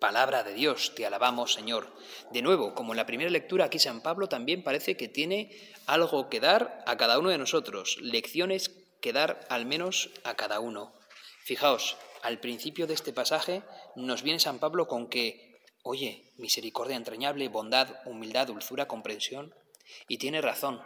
Palabra 0.00 0.42
de 0.42 0.54
Dios, 0.54 0.94
te 0.96 1.06
alabamos, 1.06 1.52
Señor. 1.52 1.94
De 2.32 2.42
nuevo, 2.42 2.74
como 2.74 2.92
en 2.92 2.96
la 2.96 3.06
primera 3.06 3.30
lectura, 3.30 3.66
aquí 3.66 3.78
San 3.78 4.00
Pablo 4.00 4.28
también 4.28 4.64
parece 4.64 4.96
que 4.96 5.06
tiene 5.06 5.54
algo 5.86 6.28
que 6.28 6.40
dar 6.40 6.82
a 6.86 6.96
cada 6.96 7.18
uno 7.20 7.28
de 7.30 7.38
nosotros, 7.38 7.98
lecciones 8.00 8.70
que 9.00 9.12
dar 9.12 9.46
al 9.48 9.66
menos 9.66 10.10
a 10.24 10.34
cada 10.34 10.58
uno. 10.58 10.92
Fijaos, 11.44 11.96
al 12.22 12.40
principio 12.40 12.86
de 12.86 12.94
este 12.94 13.12
pasaje 13.12 13.62
nos 13.94 14.22
viene 14.22 14.40
San 14.40 14.58
Pablo 14.58 14.88
con 14.88 15.08
que, 15.08 15.60
oye, 15.84 16.32
misericordia 16.36 16.96
entrañable, 16.96 17.48
bondad, 17.48 17.88
humildad, 18.06 18.48
dulzura, 18.48 18.88
comprensión, 18.88 19.54
y 20.08 20.18
tiene 20.18 20.40
razón. 20.40 20.80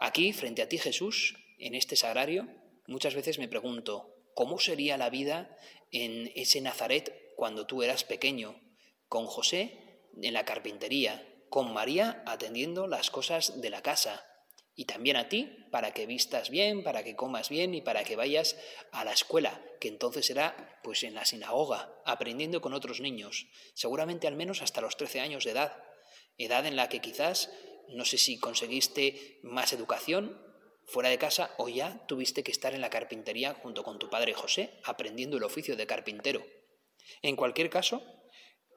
Aquí, 0.00 0.32
frente 0.32 0.62
a 0.62 0.68
ti 0.68 0.78
Jesús, 0.78 1.34
en 1.58 1.74
este 1.74 1.96
sagrario, 1.96 2.46
Muchas 2.86 3.14
veces 3.14 3.38
me 3.38 3.48
pregunto, 3.48 4.14
¿cómo 4.34 4.58
sería 4.58 4.98
la 4.98 5.08
vida 5.08 5.56
en 5.90 6.30
ese 6.36 6.60
Nazaret 6.60 7.32
cuando 7.36 7.66
tú 7.66 7.82
eras 7.82 8.04
pequeño? 8.04 8.60
Con 9.08 9.26
José 9.26 10.00
en 10.20 10.34
la 10.34 10.44
carpintería, 10.44 11.26
con 11.48 11.72
María 11.72 12.22
atendiendo 12.26 12.86
las 12.86 13.10
cosas 13.10 13.60
de 13.62 13.70
la 13.70 13.82
casa, 13.82 14.24
y 14.76 14.84
también 14.86 15.16
a 15.16 15.28
ti, 15.28 15.48
para 15.70 15.92
que 15.92 16.04
vistas 16.04 16.50
bien, 16.50 16.82
para 16.82 17.04
que 17.04 17.14
comas 17.14 17.48
bien 17.48 17.74
y 17.74 17.80
para 17.80 18.02
que 18.02 18.16
vayas 18.16 18.56
a 18.90 19.04
la 19.04 19.12
escuela, 19.12 19.62
que 19.80 19.86
entonces 19.88 20.28
era 20.30 20.80
pues 20.82 21.04
en 21.04 21.14
la 21.14 21.24
sinagoga, 21.24 21.94
aprendiendo 22.04 22.60
con 22.60 22.74
otros 22.74 23.00
niños, 23.00 23.46
seguramente 23.74 24.26
al 24.26 24.34
menos 24.34 24.62
hasta 24.62 24.80
los 24.80 24.96
13 24.96 25.20
años 25.20 25.44
de 25.44 25.52
edad, 25.52 25.76
edad 26.38 26.66
en 26.66 26.74
la 26.76 26.88
que 26.88 26.98
quizás 27.00 27.50
no 27.88 28.04
sé 28.04 28.18
si 28.18 28.38
conseguiste 28.38 29.38
más 29.44 29.72
educación 29.72 30.38
fuera 30.86 31.08
de 31.08 31.18
casa 31.18 31.50
o 31.58 31.68
ya 31.68 32.04
tuviste 32.06 32.42
que 32.42 32.52
estar 32.52 32.74
en 32.74 32.80
la 32.80 32.90
carpintería 32.90 33.54
junto 33.54 33.82
con 33.82 33.98
tu 33.98 34.10
padre 34.10 34.34
José 34.34 34.70
aprendiendo 34.84 35.36
el 35.36 35.44
oficio 35.44 35.76
de 35.76 35.86
carpintero. 35.86 36.44
En 37.22 37.36
cualquier 37.36 37.70
caso, 37.70 38.02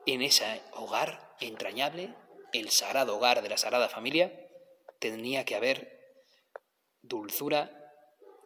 en 0.06 0.22
ese 0.22 0.62
hogar 0.74 1.36
entrañable, 1.40 2.14
el 2.54 2.70
sagrado 2.70 3.18
hogar 3.18 3.42
de 3.42 3.50
la 3.50 3.58
sagrada 3.58 3.90
familia, 3.90 4.48
tenía 5.00 5.44
que 5.46 5.56
haber 5.56 6.24
dulzura, 7.02 7.92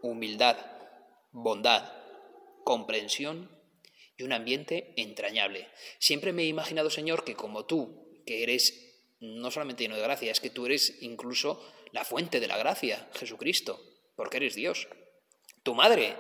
humildad, 0.02 0.58
bondad, 1.32 1.92
comprensión 2.64 3.58
y 4.18 4.24
un 4.24 4.34
ambiente 4.34 4.94
entrañable. 4.98 5.68
Siempre 6.00 6.34
me 6.34 6.44
he 6.44 6.48
imaginado, 6.48 6.90
Señor, 6.90 7.24
que 7.24 7.36
como 7.36 7.66
tú, 7.66 8.22
que 8.26 8.44
eres 8.44 8.91
no 9.22 9.52
solamente 9.52 9.84
lleno 9.84 9.96
de 9.96 10.02
gracia, 10.02 10.32
es 10.32 10.40
que 10.40 10.50
tú 10.50 10.66
eres 10.66 10.98
incluso 11.02 11.64
la 11.92 12.04
fuente 12.04 12.40
de 12.40 12.48
la 12.48 12.58
gracia, 12.58 13.08
Jesucristo, 13.14 13.80
porque 14.16 14.38
eres 14.38 14.56
Dios. 14.56 14.88
Tu 15.64 15.76
madre, 15.76 16.18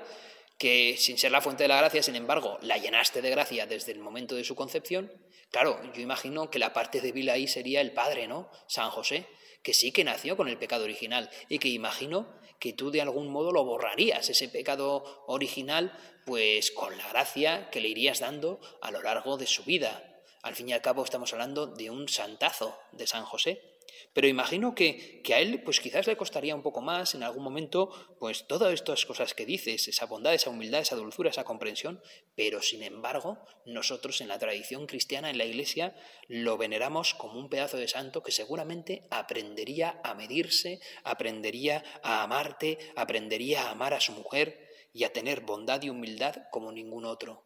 que 0.59 0.95
sin 0.97 1.17
ser 1.17 1.31
la 1.31 1.41
fuente 1.41 1.63
de 1.63 1.67
la 1.69 1.77
gracia, 1.77 2.03
sin 2.03 2.15
embargo, 2.15 2.59
la 2.61 2.77
llenaste 2.77 3.23
de 3.23 3.31
gracia 3.31 3.65
desde 3.65 3.91
el 3.91 3.99
momento 3.99 4.35
de 4.35 4.43
su 4.43 4.55
concepción, 4.55 5.11
claro, 5.49 5.81
yo 5.95 6.01
imagino 6.01 6.51
que 6.51 6.59
la 6.59 6.73
parte 6.73 7.01
débil 7.01 7.29
ahí 7.31 7.47
sería 7.47 7.81
el 7.81 7.91
Padre, 7.91 8.27
¿no? 8.27 8.51
San 8.67 8.91
José, 8.91 9.27
que 9.63 9.73
sí 9.73 9.91
que 9.91 10.03
nació 10.03 10.37
con 10.37 10.47
el 10.47 10.57
pecado 10.59 10.83
original 10.83 11.29
y 11.49 11.57
que 11.57 11.69
imagino 11.69 12.31
que 12.59 12.73
tú 12.73 12.91
de 12.91 13.01
algún 13.01 13.29
modo 13.31 13.51
lo 13.51 13.65
borrarías, 13.65 14.29
ese 14.29 14.47
pecado 14.47 15.23
original, 15.27 15.97
pues 16.27 16.69
con 16.71 16.95
la 16.95 17.07
gracia 17.09 17.71
que 17.71 17.81
le 17.81 17.87
irías 17.87 18.19
dando 18.19 18.59
a 18.83 18.91
lo 18.91 19.01
largo 19.01 19.37
de 19.37 19.47
su 19.47 19.63
vida, 19.63 20.07
al 20.43 20.55
fin 20.55 20.69
y 20.69 20.73
al 20.73 20.81
cabo 20.81 21.03
estamos 21.03 21.31
hablando 21.33 21.67
de 21.67 21.89
un 21.91 22.07
santazo 22.09 22.75
de 22.91 23.05
San 23.05 23.25
José. 23.25 23.77
Pero 24.13 24.27
imagino 24.27 24.73
que, 24.73 25.21
que, 25.21 25.35
a 25.35 25.39
él 25.39 25.61
pues 25.63 25.79
quizás 25.79 26.07
le 26.07 26.17
costaría 26.17 26.55
un 26.55 26.63
poco 26.63 26.81
más 26.81 27.13
en 27.13 27.21
algún 27.23 27.43
momento 27.43 27.89
pues 28.19 28.45
todas 28.47 28.73
estas 28.73 29.05
cosas 29.05 29.33
que 29.35 29.45
dices, 29.45 29.87
esa 29.87 30.05
bondad, 30.05 30.33
esa 30.33 30.49
humildad, 30.49 30.81
esa 30.81 30.95
dulzura, 30.95 31.29
esa 31.29 31.43
comprensión, 31.43 32.01
pero 32.35 32.61
sin 32.61 32.81
embargo 32.83 33.37
nosotros 33.65 34.19
en 34.21 34.27
la 34.29 34.39
tradición 34.39 34.85
cristiana, 34.87 35.29
en 35.29 35.37
la 35.37 35.45
iglesia, 35.45 35.95
lo 36.27 36.57
veneramos 36.57 37.13
como 37.13 37.39
un 37.39 37.47
pedazo 37.49 37.77
de 37.77 37.87
santo 37.87 38.23
que 38.23 38.31
seguramente 38.31 39.07
aprendería 39.11 40.01
a 40.03 40.13
medirse, 40.15 40.79
aprendería 41.03 41.83
a 42.01 42.23
amarte, 42.23 42.79
aprendería 42.95 43.63
a 43.67 43.71
amar 43.71 43.93
a 43.93 44.01
su 44.01 44.13
mujer 44.13 44.67
y 44.93 45.03
a 45.03 45.13
tener 45.13 45.41
bondad 45.41 45.81
y 45.83 45.89
humildad 45.89 46.35
como 46.51 46.71
ningún 46.71 47.05
otro. 47.05 47.45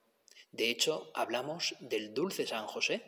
De 0.56 0.70
hecho, 0.70 1.12
hablamos 1.14 1.76
del 1.82 2.14
dulce 2.14 2.48
San 2.48 2.66
José, 2.66 3.02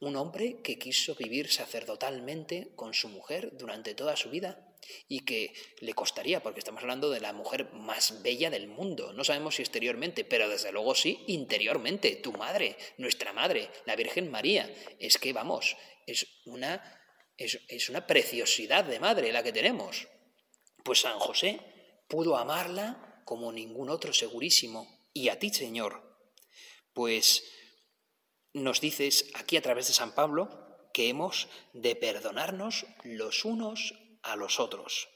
un 0.00 0.14
hombre 0.14 0.60
que 0.60 0.78
quiso 0.78 1.14
vivir 1.14 1.50
sacerdotalmente 1.50 2.72
con 2.76 2.92
su 2.92 3.08
mujer 3.08 3.56
durante 3.56 3.94
toda 3.94 4.14
su 4.14 4.28
vida 4.28 4.74
y 5.08 5.20
que 5.20 5.54
le 5.80 5.94
costaría, 5.94 6.42
porque 6.42 6.58
estamos 6.58 6.82
hablando 6.82 7.08
de 7.08 7.20
la 7.20 7.32
mujer 7.32 7.72
más 7.72 8.20
bella 8.22 8.50
del 8.50 8.66
mundo. 8.68 9.14
No 9.14 9.24
sabemos 9.24 9.54
si 9.54 9.62
exteriormente, 9.62 10.22
pero 10.26 10.50
desde 10.50 10.70
luego 10.70 10.94
sí 10.94 11.24
interiormente. 11.28 12.16
Tu 12.16 12.30
madre, 12.32 12.76
nuestra 12.98 13.32
madre, 13.32 13.70
la 13.86 13.96
Virgen 13.96 14.30
María. 14.30 14.70
Es 14.98 15.16
que, 15.16 15.32
vamos, 15.32 15.78
es 16.06 16.26
una, 16.44 17.00
es, 17.38 17.58
es 17.68 17.88
una 17.88 18.06
preciosidad 18.06 18.84
de 18.84 19.00
madre 19.00 19.32
la 19.32 19.42
que 19.42 19.52
tenemos. 19.52 20.08
Pues 20.84 21.00
San 21.00 21.18
José 21.20 21.58
pudo 22.06 22.36
amarla 22.36 23.22
como 23.24 23.50
ningún 23.50 23.88
otro 23.88 24.12
segurísimo. 24.12 24.94
Y 25.14 25.30
a 25.30 25.38
ti, 25.38 25.48
Señor, 25.48 26.05
pues 26.96 27.44
nos 28.54 28.80
dices 28.80 29.26
aquí 29.34 29.58
a 29.58 29.62
través 29.62 29.86
de 29.88 29.92
San 29.92 30.12
Pablo 30.14 30.88
que 30.94 31.10
hemos 31.10 31.46
de 31.74 31.94
perdonarnos 31.94 32.86
los 33.04 33.44
unos 33.44 33.92
a 34.22 34.34
los 34.34 34.58
otros, 34.60 35.10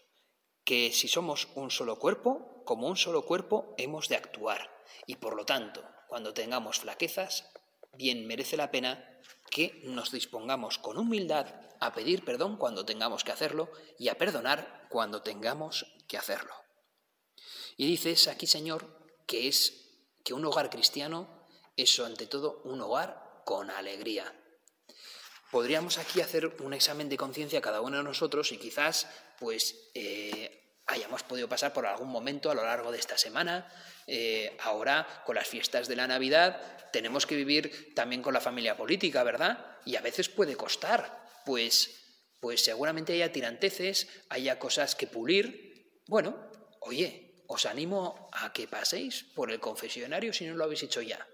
que 0.63 0.93
si 0.93 1.09
somos 1.09 1.49
un 1.55 1.71
solo 1.71 1.99
cuerpo, 1.99 2.63
como 2.67 2.87
un 2.87 2.99
solo 2.99 3.25
cuerpo 3.25 3.75
hemos 3.79 4.11
de 4.11 4.17
actuar 4.17 4.71
y 5.07 5.17
por 5.17 5.35
lo 5.35 5.47
tanto, 5.47 5.83
cuando 6.11 6.35
tengamos 6.35 6.81
flaquezas, 6.81 7.49
bien 7.95 8.27
merece 8.27 8.59
la 8.59 8.71
pena 8.71 9.03
que 9.51 9.81
nos 9.85 10.13
dispongamos 10.13 10.77
con 10.77 10.99
humildad 10.99 11.47
a 11.81 11.95
pedir 11.95 12.27
perdón 12.27 12.59
cuando 12.59 12.85
tengamos 12.85 13.25
que 13.25 13.33
hacerlo 13.33 13.71
y 13.99 14.09
a 14.09 14.19
perdonar 14.19 14.87
cuando 14.91 15.23
tengamos 15.23 15.87
que 16.07 16.19
hacerlo. 16.19 16.53
Y 17.79 17.87
dices 17.87 18.29
aquí, 18.29 18.47
Señor, 18.47 18.87
que 19.27 19.49
es 19.49 19.97
que 20.23 20.35
un 20.35 20.45
hogar 20.45 20.69
cristiano 20.69 21.40
eso 21.83 22.05
ante 22.07 22.27
todo 22.27 22.61
un 22.65 22.81
hogar 22.81 23.41
con 23.45 23.71
alegría. 23.71 24.33
Podríamos 25.51 25.99
aquí 25.99 26.21
hacer 26.21 26.47
un 26.47 26.75
examen 26.75 27.09
de 27.09 27.17
conciencia 27.17 27.61
cada 27.61 27.81
uno 27.81 27.97
de 27.97 28.05
nosotros 28.05 28.53
y 28.53 28.59
quizás 28.59 29.09
pues 29.39 29.89
eh, 29.95 30.77
hayamos 30.87 31.23
podido 31.25 31.49
pasar 31.49 31.73
por 31.73 31.87
algún 31.87 32.09
momento 32.09 32.51
a 32.51 32.55
lo 32.55 32.63
largo 32.65 32.93
de 32.93 32.99
esta 32.99 33.19
semana. 33.19 33.67
Eh, 34.07 34.57
ahora 34.61 35.23
con 35.27 35.35
las 35.37 35.49
fiestas 35.49 35.89
de 35.89 35.97
la 35.97 36.07
Navidad 36.07 36.91
tenemos 36.93 37.27
que 37.27 37.35
vivir 37.37 37.93
también 37.95 38.23
con 38.23 38.35
la 38.35 38.41
familia 38.41 38.77
política, 38.77 39.23
¿verdad? 39.25 39.79
Y 39.85 39.97
a 39.97 40.01
veces 40.01 40.29
puede 40.29 40.57
costar, 40.57 41.25
pues 41.45 41.97
pues 42.41 42.65
seguramente 42.65 43.13
haya 43.13 43.33
tiranteces, 43.33 44.09
haya 44.31 44.59
cosas 44.59 44.95
que 44.95 45.07
pulir. 45.07 46.01
Bueno, 46.07 46.51
oye, 46.81 47.35
os 47.49 47.67
animo 47.67 48.31
a 48.33 48.51
que 48.55 48.67
paséis 48.67 49.25
por 49.35 49.51
el 49.51 49.61
confesionario 49.61 50.33
si 50.33 50.47
no 50.47 50.55
lo 50.57 50.65
habéis 50.65 50.85
hecho 50.85 51.03
ya 51.03 51.27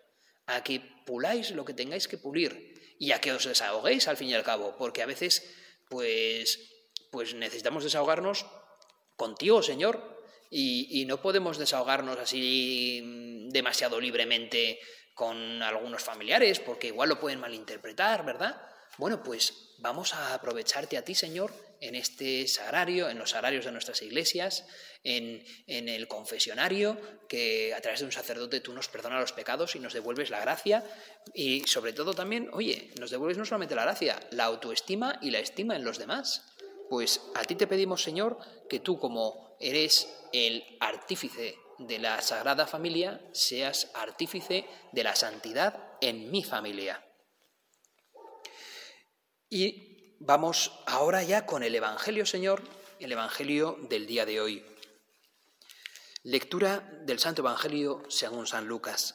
a 0.46 0.62
que 0.62 0.80
puláis 1.04 1.50
lo 1.50 1.64
que 1.66 1.74
tengáis 1.74 2.06
que 2.08 2.18
pulir 2.18 2.74
y 3.02 3.10
a 3.12 3.20
que 3.20 3.32
os 3.34 3.44
desahoguéis 3.44 4.06
al 4.08 4.16
fin 4.16 4.28
y 4.30 4.34
al 4.34 4.44
cabo, 4.46 4.74
porque 4.78 5.02
a 5.02 5.06
veces 5.06 5.42
pues, 5.90 6.70
pues 7.10 7.34
necesitamos 7.34 7.84
desahogarnos 7.84 8.46
contigo, 9.16 9.62
Señor, 9.62 10.16
y, 10.50 11.00
y 11.00 11.04
no 11.04 11.20
podemos 11.20 11.58
desahogarnos 11.58 12.18
así 12.18 13.48
demasiado 13.50 14.00
libremente 14.00 14.78
con 15.14 15.62
algunos 15.62 16.02
familiares, 16.02 16.60
porque 16.60 16.88
igual 16.88 17.08
lo 17.08 17.20
pueden 17.20 17.40
malinterpretar, 17.40 18.24
¿verdad? 18.24 18.60
Bueno, 18.98 19.22
pues 19.22 19.74
vamos 19.78 20.14
a 20.14 20.34
aprovecharte 20.34 20.96
a 20.96 21.04
ti, 21.04 21.14
Señor, 21.14 21.52
en 21.80 21.95
este 21.95 22.47
sagrario, 22.47 23.09
en 23.09 23.18
los 23.18 23.30
sagrarios 23.30 23.64
de 23.64 23.73
nuestras 23.73 24.02
iglesias, 24.02 24.66
en, 25.04 25.42
el 25.66 26.09
confesionario, 26.09 26.99
que 27.28 27.75
a 27.75 27.80
través 27.80 28.00
de 28.00 28.06
un 28.06 28.12
sacerdote 28.12 28.61
tú 28.61 28.73
nos 28.73 28.88
perdonas 28.88 29.21
los 29.21 29.33
pecados 29.33 29.76
y 29.76 29.78
nos 29.80 29.92
devuelves 29.92 30.30
la 30.30 30.40
gracia. 30.40 30.85
Y 31.35 31.61
sobre 31.66 31.92
todo 31.92 32.14
también, 32.14 32.49
oye, 32.52 32.90
nos 32.99 33.11
devuelves 33.11 33.38
no 33.38 33.45
solamente 33.45 33.75
la 33.75 33.83
gracia, 33.83 34.21
la 34.30 34.45
autoestima 34.45 35.18
y 35.23 35.30
la 35.30 35.38
estima 35.38 35.76
en 35.76 35.85
los 35.85 35.99
demás. 35.99 36.45
Pues 36.88 37.21
a 37.35 37.45
ti 37.45 37.54
te 37.54 37.66
pedimos, 37.66 38.02
Señor, 38.02 38.38
que 38.68 38.80
tú 38.80 38.99
como 38.99 39.56
eres 39.61 40.09
el 40.33 40.62
artífice 40.80 41.56
de 41.78 41.99
la 41.99 42.23
Sagrada 42.23 42.66
Familia, 42.66 43.21
seas 43.33 43.90
artífice 43.95 44.64
de 44.92 45.04
la 45.04 45.14
santidad 45.14 45.92
en 46.00 46.30
mi 46.30 46.42
familia. 46.42 47.02
Y 49.49 49.86
vamos 50.18 50.73
ahora 50.87 51.23
ya 51.23 51.46
con 51.46 51.62
el 51.62 51.75
Evangelio, 51.75 52.26
Señor, 52.26 52.62
el 53.00 53.12
Evangelio 53.12 53.78
del 53.88 54.06
día 54.06 54.25
de 54.25 54.40
hoy. 54.40 54.64
Lectura 56.23 56.80
del 57.02 57.18
Santo 57.18 57.42
Evangelio 57.42 58.02
según 58.08 58.46
San 58.46 58.66
Lucas. 58.66 59.14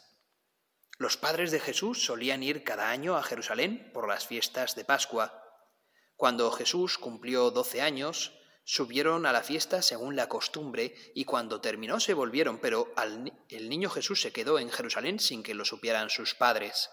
Los 0.98 1.18
padres 1.18 1.52
de 1.52 1.60
Jesús 1.60 2.06
solían 2.06 2.44
ir 2.44 2.64
cada 2.64 2.90
año 2.90 3.18
a 3.18 3.24
Jerusalén 3.24 3.92
por 3.94 4.08
las 4.08 4.28
fiestas 4.28 4.76
de 4.76 4.86
Pascua. 4.86 5.44
Cuando 6.16 6.52
Jesús 6.52 7.00
cumplió 7.00 7.50
doce 7.50 7.82
años, 7.82 8.38
subieron 8.64 9.26
a 9.26 9.32
la 9.32 9.42
fiesta 9.42 9.82
según 9.82 10.16
la 10.16 10.30
costumbre 10.30 10.96
y 11.16 11.26
cuando 11.26 11.60
terminó 11.60 12.00
se 12.00 12.14
volvieron, 12.14 12.60
pero 12.60 12.94
el 13.50 13.68
niño 13.70 13.90
Jesús 13.90 14.22
se 14.22 14.32
quedó 14.32 14.60
en 14.60 14.70
Jerusalén 14.70 15.20
sin 15.20 15.42
que 15.42 15.56
lo 15.56 15.66
supieran 15.66 16.10
sus 16.12 16.36
padres. 16.36 16.92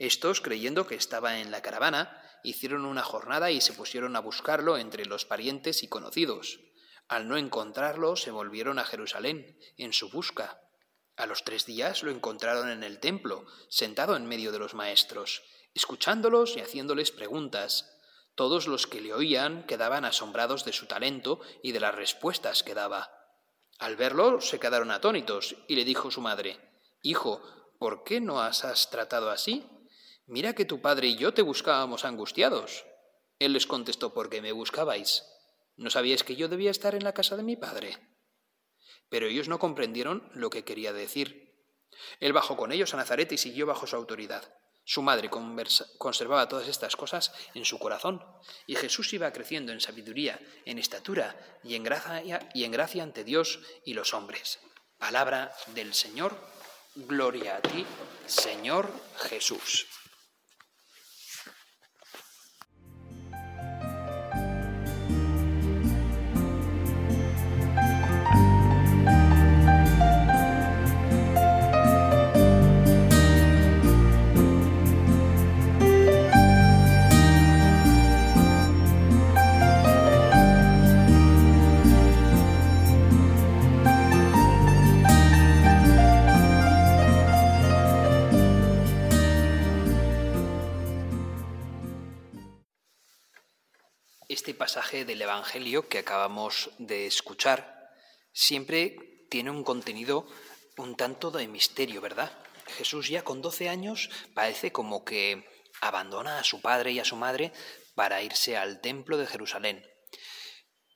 Estos, 0.00 0.40
creyendo 0.40 0.86
que 0.88 0.96
estaba 0.96 1.38
en 1.40 1.50
la 1.52 1.62
caravana, 1.62 2.20
hicieron 2.44 2.84
una 2.84 3.02
jornada 3.02 3.50
y 3.50 3.60
se 3.62 3.72
pusieron 3.72 4.14
a 4.14 4.20
buscarlo 4.20 4.76
entre 4.76 5.06
los 5.06 5.24
parientes 5.24 5.82
y 5.82 5.88
conocidos. 5.88 6.60
Al 7.08 7.26
no 7.26 7.36
encontrarlo, 7.38 8.14
se 8.16 8.30
volvieron 8.30 8.78
a 8.78 8.84
Jerusalén 8.84 9.58
en 9.78 9.92
su 9.94 10.10
busca. 10.10 10.60
A 11.16 11.26
los 11.26 11.42
tres 11.44 11.64
días 11.66 12.02
lo 12.02 12.10
encontraron 12.10 12.68
en 12.70 12.84
el 12.84 13.00
templo, 13.00 13.46
sentado 13.70 14.14
en 14.14 14.26
medio 14.26 14.52
de 14.52 14.58
los 14.58 14.74
maestros, 14.74 15.42
escuchándolos 15.74 16.56
y 16.56 16.60
haciéndoles 16.60 17.10
preguntas. 17.12 17.90
Todos 18.34 18.68
los 18.68 18.86
que 18.86 19.00
le 19.00 19.14
oían 19.14 19.64
quedaban 19.66 20.04
asombrados 20.04 20.64
de 20.66 20.72
su 20.74 20.86
talento 20.86 21.40
y 21.62 21.72
de 21.72 21.80
las 21.80 21.94
respuestas 21.94 22.62
que 22.62 22.74
daba. 22.74 23.10
Al 23.78 23.96
verlo 23.96 24.40
se 24.40 24.60
quedaron 24.60 24.90
atónitos 24.90 25.56
y 25.66 25.76
le 25.76 25.84
dijo 25.84 26.10
su 26.10 26.20
madre 26.20 26.58
Hijo, 27.02 27.40
¿por 27.78 28.04
qué 28.04 28.20
no 28.20 28.40
has 28.40 28.88
tratado 28.90 29.30
así? 29.30 29.66
Mira 30.26 30.54
que 30.54 30.64
tu 30.64 30.80
padre 30.80 31.08
y 31.08 31.16
yo 31.16 31.34
te 31.34 31.42
buscábamos 31.42 32.04
angustiados. 32.06 32.86
Él 33.38 33.52
les 33.52 33.66
contestó, 33.66 34.14
porque 34.14 34.40
me 34.40 34.52
buscabais. 34.52 35.24
¿No 35.76 35.90
sabíais 35.90 36.24
que 36.24 36.34
yo 36.36 36.48
debía 36.48 36.70
estar 36.70 36.94
en 36.94 37.04
la 37.04 37.12
casa 37.12 37.36
de 37.36 37.42
mi 37.42 37.56
padre? 37.56 37.98
Pero 39.10 39.26
ellos 39.26 39.48
no 39.48 39.58
comprendieron 39.58 40.30
lo 40.32 40.48
que 40.48 40.64
quería 40.64 40.92
decir. 40.94 41.52
Él 42.20 42.32
bajó 42.32 42.56
con 42.56 42.72
ellos 42.72 42.94
a 42.94 42.96
Nazaret 42.96 43.32
y 43.32 43.38
siguió 43.38 43.66
bajo 43.66 43.86
su 43.86 43.96
autoridad. 43.96 44.44
Su 44.86 45.02
madre 45.02 45.28
conservaba 45.98 46.48
todas 46.48 46.68
estas 46.68 46.96
cosas 46.96 47.32
en 47.54 47.64
su 47.66 47.78
corazón, 47.78 48.24
y 48.66 48.76
Jesús 48.76 49.12
iba 49.12 49.32
creciendo 49.32 49.72
en 49.72 49.80
sabiduría, 49.80 50.40
en 50.64 50.78
estatura 50.78 51.36
y 51.64 51.74
en 51.76 51.84
gracia 51.84 53.02
ante 53.02 53.24
Dios 53.24 53.60
y 53.84 53.92
los 53.94 54.14
hombres. 54.14 54.58
Palabra 54.98 55.54
del 55.68 55.92
Señor, 55.94 56.36
gloria 56.94 57.56
a 57.58 57.60
ti, 57.62 57.84
Señor 58.26 58.90
Jesús. 59.18 59.86
pasaje 94.54 95.04
del 95.04 95.20
Evangelio 95.20 95.88
que 95.88 95.98
acabamos 95.98 96.70
de 96.78 97.06
escuchar 97.06 97.92
siempre 98.32 98.96
tiene 99.30 99.50
un 99.50 99.64
contenido 99.64 100.26
un 100.76 100.96
tanto 100.96 101.30
de 101.30 101.46
misterio, 101.48 102.00
¿verdad? 102.00 102.32
Jesús 102.78 103.08
ya 103.08 103.22
con 103.22 103.42
12 103.42 103.68
años 103.68 104.10
parece 104.34 104.72
como 104.72 105.04
que 105.04 105.46
abandona 105.80 106.38
a 106.38 106.44
su 106.44 106.60
padre 106.60 106.92
y 106.92 106.98
a 107.00 107.04
su 107.04 107.16
madre 107.16 107.52
para 107.94 108.22
irse 108.22 108.56
al 108.56 108.80
templo 108.80 109.16
de 109.18 109.26
Jerusalén. 109.26 109.86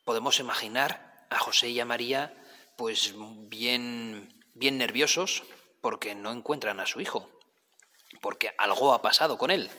Podemos 0.04 0.40
imaginar 0.40 1.26
a 1.30 1.38
José 1.38 1.68
y 1.68 1.80
a 1.80 1.84
María 1.84 2.34
pues 2.76 3.14
bien 3.48 4.40
bien 4.54 4.78
nerviosos 4.78 5.44
porque 5.80 6.14
no 6.14 6.32
encuentran 6.32 6.80
a 6.80 6.86
su 6.86 7.00
hijo, 7.00 7.28
porque 8.20 8.52
algo 8.58 8.94
ha 8.94 9.02
pasado 9.02 9.38
con 9.38 9.50
él. 9.50 9.70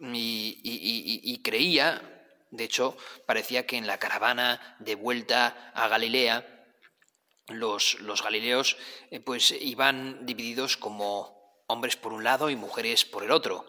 Y, 0.00 0.60
y, 0.64 1.32
y 1.34 1.42
creía 1.42 2.19
de 2.50 2.64
hecho, 2.64 2.96
parecía 3.26 3.64
que 3.64 3.76
en 3.76 3.86
la 3.86 3.98
caravana 3.98 4.76
de 4.80 4.96
vuelta 4.96 5.70
a 5.74 5.88
Galilea, 5.88 6.46
los, 7.48 7.96
galileos 8.22 8.76
eh, 9.10 9.20
pues 9.20 9.50
iban 9.52 10.24
divididos 10.26 10.76
como 10.76 11.38
hombres 11.68 11.96
por 11.96 12.12
un 12.12 12.22
lado 12.24 12.50
y 12.50 12.56
mujeres 12.56 13.04
por 13.04 13.22
el 13.24 13.30
otro. 13.30 13.66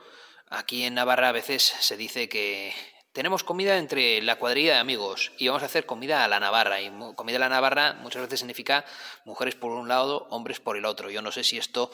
Aquí 0.49 0.83
en 0.83 0.95
Navarra 0.95 1.29
a 1.29 1.31
veces 1.31 1.63
se 1.79 1.95
dice 1.97 2.27
que 2.27 2.73
tenemos 3.13 3.43
comida 3.43 3.77
entre 3.77 4.21
la 4.21 4.35
cuadrilla 4.39 4.73
de 4.73 4.79
amigos 4.79 5.31
y 5.37 5.47
vamos 5.47 5.63
a 5.63 5.67
hacer 5.67 5.85
comida 5.85 6.23
a 6.23 6.27
la 6.27 6.39
Navarra. 6.39 6.81
Y 6.81 6.91
comida 7.15 7.37
a 7.37 7.41
la 7.41 7.49
Navarra 7.49 7.93
muchas 7.93 8.23
veces 8.23 8.39
significa 8.41 8.85
mujeres 9.25 9.55
por 9.55 9.71
un 9.71 9.87
lado, 9.87 10.27
hombres 10.31 10.59
por 10.59 10.75
el 10.77 10.85
otro. 10.85 11.09
Yo 11.11 11.21
no 11.21 11.31
sé 11.31 11.43
si 11.43 11.57
esto 11.57 11.91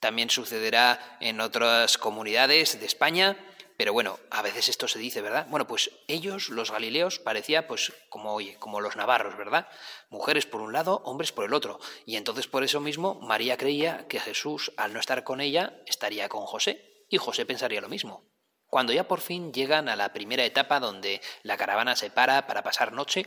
también 0.00 0.30
sucederá 0.30 1.18
en 1.20 1.40
otras 1.40 1.98
comunidades 1.98 2.78
de 2.78 2.86
España 2.86 3.36
pero 3.78 3.92
bueno, 3.92 4.18
a 4.32 4.42
veces 4.42 4.68
esto 4.68 4.88
se 4.88 4.98
dice, 4.98 5.20
¿verdad? 5.22 5.46
Bueno, 5.50 5.68
pues 5.68 5.92
ellos, 6.08 6.48
los 6.48 6.72
galileos, 6.72 7.20
parecía 7.20 7.68
pues 7.68 7.92
como, 8.08 8.34
oye, 8.34 8.56
como 8.58 8.80
los 8.80 8.96
navarros, 8.96 9.36
¿verdad? 9.38 9.68
Mujeres 10.10 10.46
por 10.46 10.60
un 10.62 10.72
lado, 10.72 11.00
hombres 11.04 11.30
por 11.30 11.44
el 11.44 11.54
otro. 11.54 11.78
Y 12.04 12.16
entonces 12.16 12.48
por 12.48 12.64
eso 12.64 12.80
mismo 12.80 13.14
María 13.22 13.56
creía 13.56 14.08
que 14.08 14.18
Jesús, 14.18 14.72
al 14.76 14.92
no 14.92 14.98
estar 14.98 15.22
con 15.22 15.40
ella, 15.40 15.80
estaría 15.86 16.28
con 16.28 16.44
José, 16.44 17.04
y 17.08 17.18
José 17.18 17.46
pensaría 17.46 17.80
lo 17.80 17.88
mismo. 17.88 18.24
Cuando 18.66 18.92
ya 18.92 19.06
por 19.06 19.20
fin 19.20 19.52
llegan 19.52 19.88
a 19.88 19.94
la 19.94 20.12
primera 20.12 20.44
etapa 20.44 20.80
donde 20.80 21.20
la 21.44 21.56
caravana 21.56 21.94
se 21.94 22.10
para 22.10 22.48
para 22.48 22.64
pasar 22.64 22.92
noche, 22.92 23.26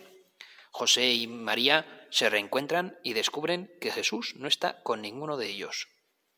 José 0.69 1.11
y 1.11 1.27
María 1.27 2.05
se 2.11 2.29
reencuentran 2.29 2.99
y 3.05 3.13
descubren 3.13 3.73
que 3.79 3.89
Jesús 3.91 4.35
no 4.35 4.49
está 4.49 4.83
con 4.83 5.01
ninguno 5.01 5.37
de 5.37 5.47
ellos. 5.47 5.87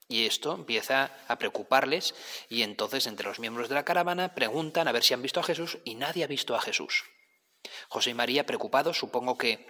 Y 0.08 0.26
esto 0.26 0.54
empieza 0.54 1.12
a 1.28 1.38
preocuparles 1.38 2.14
y 2.50 2.64
entonces 2.64 3.08
entre 3.08 3.28
los 3.28 3.40
miembros 3.40 3.70
de 3.70 3.76
la 3.76 3.86
caravana 3.86 4.34
preguntan 4.36 4.88
a 4.88 4.92
ver 4.92 5.04
si 5.04 5.14
han 5.14 5.22
visto 5.22 5.40
a 5.40 5.44
Jesús 5.44 5.78
y 5.86 5.96
nadie 5.96 6.24
ha 6.24 6.28
visto 6.28 6.56
a 6.56 6.62
Jesús. 6.62 7.06
José 7.88 8.10
y 8.10 8.14
María 8.14 8.46
preocupados, 8.46 8.98
supongo 8.98 9.38
que, 9.38 9.66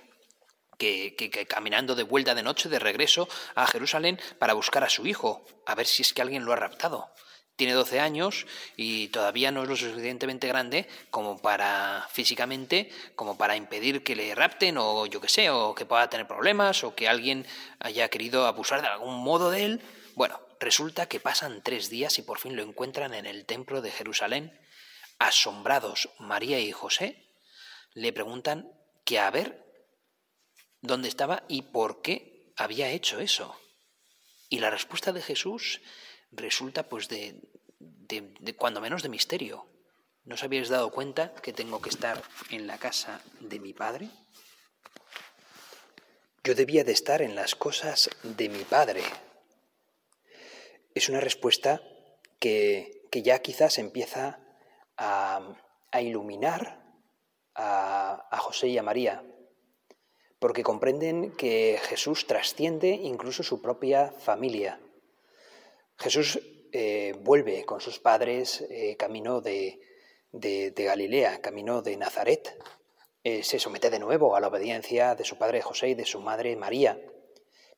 que, 0.80 1.16
que, 1.16 1.46
caminando 1.46 1.94
de 1.96 2.04
vuelta 2.04 2.34
de 2.34 2.42
noche 2.44 2.68
de 2.68 2.80
regreso 2.80 3.30
a 3.54 3.68
Jerusalén 3.68 4.20
para 4.40 4.54
buscar 4.54 4.84
a 4.84 4.90
su 4.90 5.06
hijo, 5.06 5.46
a 5.68 5.76
ver 5.76 5.86
si 5.86 6.02
es 6.02 6.14
que 6.14 6.22
alguien 6.24 6.46
lo 6.46 6.54
ha 6.54 6.56
raptado. 6.56 7.10
Tiene 7.56 7.74
12 7.74 8.00
años 8.00 8.48
y 8.76 9.10
todavía 9.10 9.52
no 9.52 9.62
es 9.62 9.70
lo 9.70 9.76
suficientemente 9.76 10.48
grande 10.48 10.90
como 11.12 11.38
para 11.40 12.10
físicamente, 12.12 12.92
como 13.16 13.38
para 13.38 13.56
impedir 13.56 14.04
que 14.04 14.16
le 14.16 14.34
rapten 14.34 14.80
o 14.80 15.06
yo 15.06 15.22
qué 15.22 15.30
sé, 15.30 15.52
o 15.52 15.76
que 15.76 15.86
pueda 15.86 16.10
tener 16.10 16.26
problemas 16.28 16.84
o 16.84 16.96
que 16.96 17.08
alguien 17.08 17.46
haya 17.80 18.10
querido 18.10 18.48
abusar 18.48 18.82
de 18.82 18.88
algún 18.88 19.20
modo 19.24 19.52
de 19.52 19.66
él 19.66 19.82
bueno, 20.16 20.40
resulta 20.60 21.08
que 21.08 21.20
pasan 21.20 21.62
tres 21.64 21.90
días 21.90 22.20
y 22.20 22.22
por 22.22 22.38
fin 22.40 22.56
lo 22.56 22.62
encuentran 22.64 23.14
en 23.16 23.26
el 23.26 23.46
templo 23.46 23.82
de 23.82 23.90
Jerusalén. 23.92 24.56
Asombrados, 25.18 26.10
María 26.20 26.60
y 26.60 26.72
José 26.72 27.26
le 27.96 28.14
preguntan 28.14 28.72
que 29.06 29.18
a 29.20 29.30
ver 29.32 29.64
dónde 30.82 31.08
estaba 31.08 31.44
y 31.48 31.64
por 31.64 32.02
qué 32.04 32.54
había 32.58 32.90
hecho 32.90 33.20
eso. 33.20 33.60
Y 34.50 34.60
la 34.60 34.70
respuesta 34.70 35.12
de 35.12 35.22
Jesús 35.24 35.82
resulta 36.32 36.88
pues 36.90 37.08
de, 37.10 37.40
de, 37.80 38.56
cuando 38.56 38.82
menos 38.82 39.02
de 39.02 39.10
misterio. 39.10 39.66
¿No 40.26 40.36
os 40.36 40.44
habéis 40.44 40.70
dado 40.70 40.92
cuenta 40.92 41.34
que 41.34 41.54
tengo 41.54 41.82
que 41.82 41.90
estar 41.90 42.22
en 42.52 42.68
la 42.68 42.78
casa 42.78 43.20
de 43.40 43.60
mi 43.60 43.74
padre? 43.74 44.10
Yo 46.44 46.54
debía 46.56 46.84
de 46.84 46.92
estar 46.92 47.22
en 47.24 47.34
las 47.36 47.56
cosas 47.56 48.10
de 48.24 48.50
mi 48.50 48.64
padre, 48.64 49.04
es 50.96 51.10
una 51.10 51.20
respuesta 51.20 51.82
que, 52.40 53.02
ya 53.12 53.40
quizás 53.42 53.78
empieza 53.78 54.40
a, 54.98 55.56
iluminar 56.02 56.84
a, 57.56 58.38
José 58.42 58.68
y 58.68 58.78
a 58.78 58.84
María, 58.84 59.24
porque 60.40 60.64
comprenden 60.64 61.32
que 61.36 61.80
Jesús 61.84 62.28
trasciende 62.28 62.90
incluso 62.90 63.44
su 63.44 63.62
propia 63.62 64.12
familia. 64.12 64.80
Jesús 65.98 66.40
eh, 66.74 67.16
vuelve 67.22 67.66
con 67.66 67.80
sus 67.82 68.00
padres, 68.00 68.62
eh, 68.70 68.96
camino 68.98 69.42
de, 69.42 69.80
Galilea, 70.32 71.40
camino 71.42 71.82
de 71.82 71.98
Nazaret, 71.98 72.56
eh, 73.24 73.42
se 73.44 73.58
somete 73.58 73.90
de 73.90 74.00
nuevo 74.00 74.36
a 74.36 74.42
la 74.42 74.48
obediencia 74.48 75.16
de 75.16 75.24
su 75.24 75.38
padre 75.38 75.62
José 75.62 75.90
y 75.90 75.94
de 75.94 76.06
su 76.06 76.20
madre 76.20 76.56
María, 76.58 77.00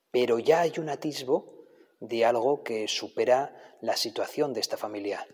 pero 0.10 0.40
ya 0.40 0.62
hay 0.62 0.74
un 0.78 0.90
atisbo 0.90 1.55
de 2.00 2.26
algo 2.26 2.64
que 2.64 2.88
supera 2.88 3.78
la 3.82 3.98
situación 3.98 4.54
de 4.54 4.60
esta 4.62 4.78
familia, 4.78 5.28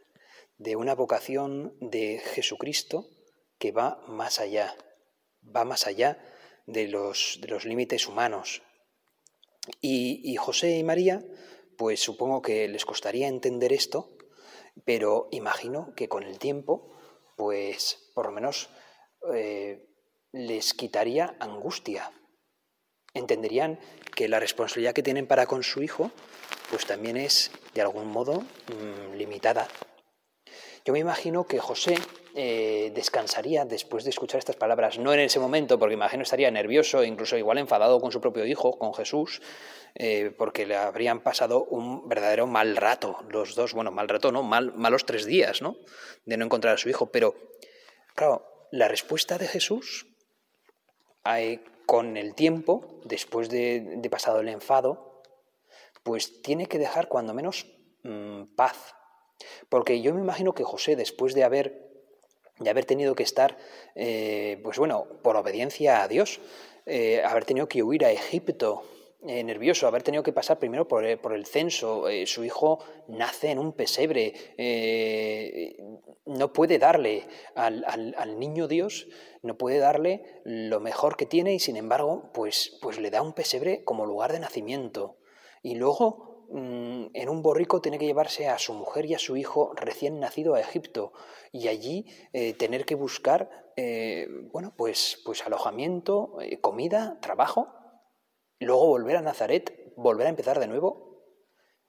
de 0.57 0.75
una 0.75 0.95
vocación 0.95 1.75
de 1.79 2.19
Jesucristo 2.19 3.07
que 3.57 3.71
va 3.71 4.03
más 4.07 4.39
allá, 4.39 4.75
va 5.43 5.65
más 5.65 5.87
allá 5.87 6.17
de 6.67 6.87
los, 6.87 7.39
límites 7.65 8.07
humanos. 8.07 8.61
Y, 9.79 10.35
José 10.37 10.77
y 10.77 10.83
María, 10.83 11.23
pues 11.77 11.99
supongo 11.99 12.41
que 12.41 12.67
les 12.67 12.85
costaría 12.85 13.27
entender 13.27 13.73
esto, 13.73 14.17
pero 14.85 15.27
imagino 15.31 15.93
que 15.95 16.07
con 16.09 16.23
el 16.23 16.39
tiempo, 16.39 16.91
pues 17.37 18.11
por 18.15 18.25
lo 18.27 18.31
menos 18.31 18.69
eh, 19.33 19.87
les 20.31 20.73
quitaría 20.73 21.35
angustia, 21.39 22.11
entenderían 23.13 23.77
que 24.15 24.27
la 24.27 24.39
responsabilidad 24.39 24.93
que 24.93 25.03
tienen 25.03 25.27
para 25.27 25.45
con 25.45 25.63
su 25.63 25.81
hijo, 25.83 26.11
pues 26.69 26.85
también 26.85 27.17
es 27.17 27.51
de 27.73 27.81
algún 27.81 28.07
modo 28.07 28.41
mm, 28.41 29.15
limitada. 29.17 29.67
Yo 30.83 30.93
me 30.93 30.99
imagino 30.99 31.45
que 31.45 31.59
José 31.59 31.95
eh, 32.33 32.91
descansaría 32.95 33.65
después 33.65 34.03
de 34.03 34.09
escuchar 34.09 34.39
estas 34.39 34.55
palabras, 34.55 34.97
no 34.97 35.13
en 35.13 35.19
ese 35.19 35.39
momento, 35.39 35.77
porque 35.77 35.93
imagino 35.93 36.23
estaría 36.23 36.49
nervioso, 36.49 37.03
incluso 37.03 37.37
igual 37.37 37.59
enfadado 37.59 37.99
con 38.01 38.11
su 38.11 38.19
propio 38.19 38.45
hijo, 38.45 38.79
con 38.79 38.93
Jesús, 38.93 39.41
eh, 39.93 40.33
porque 40.37 40.65
le 40.65 40.75
habrían 40.77 41.19
pasado 41.21 41.65
un 41.65 42.07
verdadero 42.09 42.47
mal 42.47 42.75
rato, 42.77 43.17
los 43.29 43.53
dos, 43.53 43.73
bueno, 43.73 43.91
mal 43.91 44.09
rato, 44.09 44.31
¿no? 44.31 44.41
Mal, 44.41 44.73
malos 44.73 45.05
tres 45.05 45.25
días, 45.25 45.61
¿no? 45.61 45.75
De 46.25 46.37
no 46.37 46.45
encontrar 46.45 46.73
a 46.73 46.77
su 46.77 46.89
hijo. 46.89 47.11
Pero, 47.11 47.35
claro, 48.15 48.67
la 48.71 48.87
respuesta 48.87 49.37
de 49.37 49.47
Jesús, 49.47 50.07
hay 51.23 51.63
con 51.91 52.15
el 52.15 52.35
tiempo, 52.35 52.85
después 53.03 53.49
de, 53.49 53.99
pasado 54.09 54.39
el 54.39 54.47
enfado, 54.47 55.21
pues 56.03 56.41
tiene 56.41 56.67
que 56.67 56.77
dejar 56.79 57.09
cuando 57.09 57.33
menos 57.33 57.65
mm, 58.03 58.43
paz. 58.55 58.95
Porque 59.67 60.01
yo 60.01 60.13
me 60.13 60.21
imagino 60.21 60.53
que 60.53 60.63
José, 60.63 60.95
después 60.95 61.33
de 61.33 61.43
haber, 61.43 61.89
de 62.59 62.69
haber 62.69 62.85
tenido 62.85 63.13
que 63.13 63.23
estar, 63.23 63.57
eh, 63.95 64.57
pues 64.63 64.79
bueno, 64.79 65.03
por 65.21 65.35
obediencia 65.35 66.01
a 66.01 66.07
Dios, 66.07 66.39
eh, 66.85 67.23
haber 67.25 67.43
tenido 67.43 67.67
que 67.67 67.83
huir 67.83 68.05
a 68.05 68.11
Egipto 68.13 68.83
eh, 69.23 69.43
nervioso, 69.43 69.85
haber 69.87 70.01
tenido 70.01 70.23
que 70.23 70.33
pasar 70.33 70.57
primero 70.57 70.87
por, 70.87 71.05
eh, 71.05 71.19
el, 71.35 71.45
censo, 71.45 72.09
eh, 72.09 72.25
su 72.25 72.43
hijo 72.43 72.79
nace 73.07 73.51
en 73.51 73.59
un 73.59 73.71
pesebre, 73.73 74.33
no 76.25 76.51
puede 76.53 76.79
darle 76.79 77.27
al, 77.53 77.85
niño 78.39 78.67
Dios, 78.67 79.07
no 79.43 79.59
puede 79.59 79.77
darle 79.77 80.41
lo 80.43 80.79
mejor 80.79 81.17
que 81.17 81.27
tiene 81.27 81.53
y 81.53 81.59
sin 81.59 81.77
embargo, 81.77 82.31
pues, 82.33 82.79
pues 82.81 82.97
le 82.99 83.11
da 83.11 83.21
un 83.21 83.33
pesebre 83.33 83.83
como 83.83 84.07
lugar 84.07 84.31
de 84.31 84.39
nacimiento. 84.39 85.19
Y 85.61 85.75
luego, 85.75 86.47
mm, 86.51 87.05
en 87.13 87.29
un 87.29 87.43
borrico, 87.43 87.79
tiene 87.79 87.99
que 87.99 88.07
llevarse 88.07 88.47
a 88.47 88.57
su 88.57 88.73
mujer 88.73 89.05
y 89.05 89.13
a 89.13 89.19
su 89.19 89.37
hijo 89.37 89.71
recién 89.75 90.19
nacido 90.19 90.55
a 90.55 90.61
Egipto 90.61 91.13
y 91.51 91.67
allí 91.67 92.07
tener 92.57 92.85
que 92.85 92.95
buscar, 92.95 93.51
bueno, 94.51 94.73
pues, 94.75 95.21
pues 95.23 95.45
alojamiento, 95.45 96.37
comida, 96.61 97.19
trabajo 97.21 97.67
luego 98.65 98.85
volver 98.87 99.15
a 99.17 99.21
Nazaret, 99.21 99.91
volver 99.97 100.27
a 100.27 100.31
empezar 100.31 100.59
de 100.59 100.67
nuevo. 100.67 101.19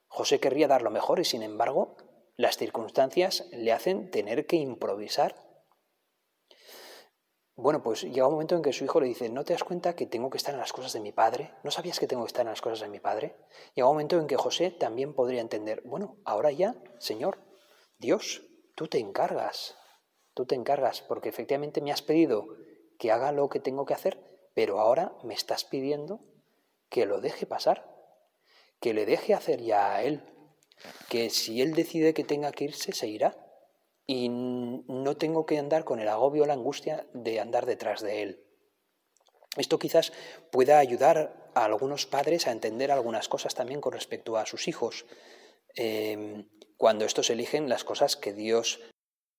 José 0.09 0.41
querría 0.41 0.69
dar 0.69 0.83
lo 0.83 0.91
mejor 0.91 1.21
y 1.21 1.25
sin 1.25 1.43
embargo 1.43 1.97
las 2.37 2.57
circunstancias 2.57 3.47
le 3.53 3.73
hacen 3.73 4.11
tener 4.11 4.47
que 4.47 4.57
improvisar. 4.57 5.35
Bueno, 7.55 7.83
pues 7.83 8.03
llega 8.03 8.27
un 8.27 8.33
momento 8.33 8.55
en 8.57 8.63
que 8.63 8.73
su 8.73 8.85
hijo 8.85 8.99
le 9.01 9.07
dice, 9.07 9.29
¿no 9.29 9.45
te 9.45 9.53
das 9.53 9.63
cuenta 9.63 9.95
que 9.95 10.07
tengo 10.07 10.31
que 10.31 10.39
estar 10.39 10.55
en 10.55 10.61
las 10.61 10.73
cosas 10.73 10.95
de 10.95 11.01
mi 11.01 11.13
padre? 11.13 11.53
¿No 11.63 11.71
sabías 11.71 12.01
que 12.01 12.07
tengo 12.07 12.23
que 12.25 12.29
estar 12.29 12.43
en 12.47 12.51
las 12.51 12.63
cosas 12.63 12.81
de 12.81 12.89
mi 12.89 12.99
padre? 13.01 13.37
Llega 13.75 13.87
un 13.87 13.95
momento 13.95 14.19
en 14.19 14.27
que 14.27 14.37
José 14.37 14.71
también 14.71 15.15
podría 15.15 15.43
entender, 15.43 15.83
bueno, 15.85 16.17
ahora 16.25 16.51
ya, 16.51 16.75
Señor, 16.99 17.39
Dios, 17.99 18.43
tú 18.75 18.89
te 18.89 18.99
encargas, 18.99 19.77
tú 20.33 20.47
te 20.47 20.55
encargas, 20.55 21.03
porque 21.03 21.29
efectivamente 21.29 21.83
me 21.83 21.93
has 21.93 22.01
pedido 22.01 22.47
que 22.99 23.13
haga 23.13 23.31
lo 23.33 23.51
que 23.51 23.61
tengo 23.61 23.85
que 23.85 23.95
hacer, 23.95 24.19
pero 24.55 24.81
ahora 24.81 25.13
me 25.23 25.35
estás 25.35 25.65
pidiendo 25.65 26.21
que 26.93 27.07
lo 27.07 27.23
deje 27.23 27.47
pasar, 27.47 27.91
que 28.79 28.93
le 28.93 29.07
deje 29.07 29.33
hacer 29.33 29.63
ya 29.63 29.95
a 29.95 30.03
él, 30.05 30.21
que 31.09 31.31
si 31.31 31.63
él 31.63 31.73
decide 31.73 32.13
que 32.13 32.23
tenga 32.23 32.53
que 32.53 32.65
irse, 32.65 32.93
se 32.93 33.09
irá. 33.09 33.35
Y 34.07 34.29
no 34.29 35.17
tengo 35.17 35.47
que 35.47 35.57
andar 35.59 35.85
con 35.85 36.01
el 36.01 36.09
agobio 36.09 36.43
o 36.43 36.47
la 36.47 36.53
angustia 36.53 37.07
de 37.15 37.41
andar 37.41 37.65
detrás 37.65 38.03
de 38.03 38.21
él. 38.23 38.45
Esto 39.57 39.79
quizás 39.79 40.13
pueda 40.51 40.81
ayudar 40.81 41.51
a 41.55 41.65
algunos 41.65 42.05
padres 42.07 42.47
a 42.47 42.53
entender 42.53 42.91
algunas 42.93 43.29
cosas 43.29 43.55
también 43.55 43.81
con 43.81 43.93
respecto 43.93 44.37
a 44.37 44.45
sus 44.45 44.69
hijos, 44.69 45.07
em, 45.77 46.47
cuando 46.77 47.07
estos 47.07 47.31
eligen 47.31 47.71
las 47.71 47.85
cosas 47.85 48.17
que 48.17 48.35
Dios 48.35 48.81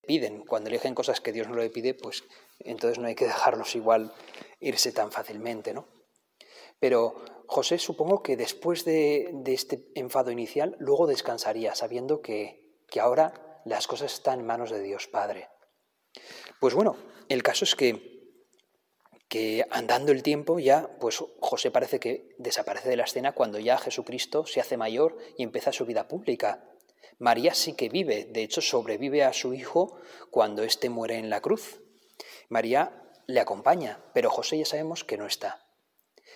piden. 0.07 0.43
Cuando 0.43 0.69
eligen 0.69 0.95
cosas 0.95 1.21
que 1.21 1.33
Dios 1.33 1.47
no 1.49 1.55
le 1.55 1.69
pide, 1.69 1.93
pues 1.93 2.23
entonces 2.59 2.97
no 2.97 3.07
hay 3.07 3.15
que 3.15 3.25
dejarlos 3.25 3.75
igual 3.75 4.11
irse 4.59 4.91
tan 4.91 5.11
fácilmente, 5.11 5.73
¿no? 5.73 5.87
Pero 6.79 7.15
José, 7.53 7.77
supongo 7.77 8.23
que 8.23 8.35
después 8.35 8.83
de, 8.83 9.31
este 9.45 9.85
enfado 9.93 10.31
inicial, 10.31 10.75
luego 10.79 11.05
descansaría 11.05 11.75
sabiendo 11.75 12.19
que, 12.23 12.63
ahora 12.99 13.61
las 13.63 13.85
cosas 13.85 14.11
están 14.15 14.39
en 14.39 14.47
manos 14.47 14.71
de 14.71 14.81
Dios 14.81 15.07
Padre. 15.07 15.49
Pues 16.59 16.73
bueno, 16.73 16.95
el 17.29 17.43
caso 17.43 17.63
es 17.63 17.75
que 17.75 18.11
que 19.29 19.65
andando 19.71 20.11
el 20.11 20.21
tiempo 20.21 20.59
ya, 20.59 20.95
pues 20.99 21.23
José 21.39 21.71
parece 21.71 21.99
que 21.99 22.35
desaparece 22.37 22.89
de 22.89 22.97
la 22.97 23.03
escena 23.05 23.31
cuando 23.33 23.57
ya 23.59 23.77
Jesucristo 23.79 24.45
se 24.45 24.59
hace 24.59 24.77
mayor 24.77 25.17
y 25.37 25.43
empieza 25.43 25.71
su 25.71 25.85
vida 25.87 26.07
pública. 26.07 26.67
María 27.19 27.53
sí 27.55 27.73
que 27.73 27.89
vive, 27.89 28.25
de 28.25 28.43
hecho 28.43 28.61
sobrevive 28.61 29.23
a 29.23 29.33
su 29.33 29.53
hijo 29.55 29.95
cuando 30.29 30.61
éste 30.63 30.89
muere 30.89 31.17
en 31.17 31.29
la 31.31 31.41
cruz. 31.41 31.81
María 32.49 33.09
le 33.27 33.39
acompaña, 33.39 34.03
pero 34.13 34.29
José 34.29 34.57
ya 34.59 34.65
sabemos 34.65 35.03
que 35.03 35.17
no 35.17 35.25
está. 35.25 35.62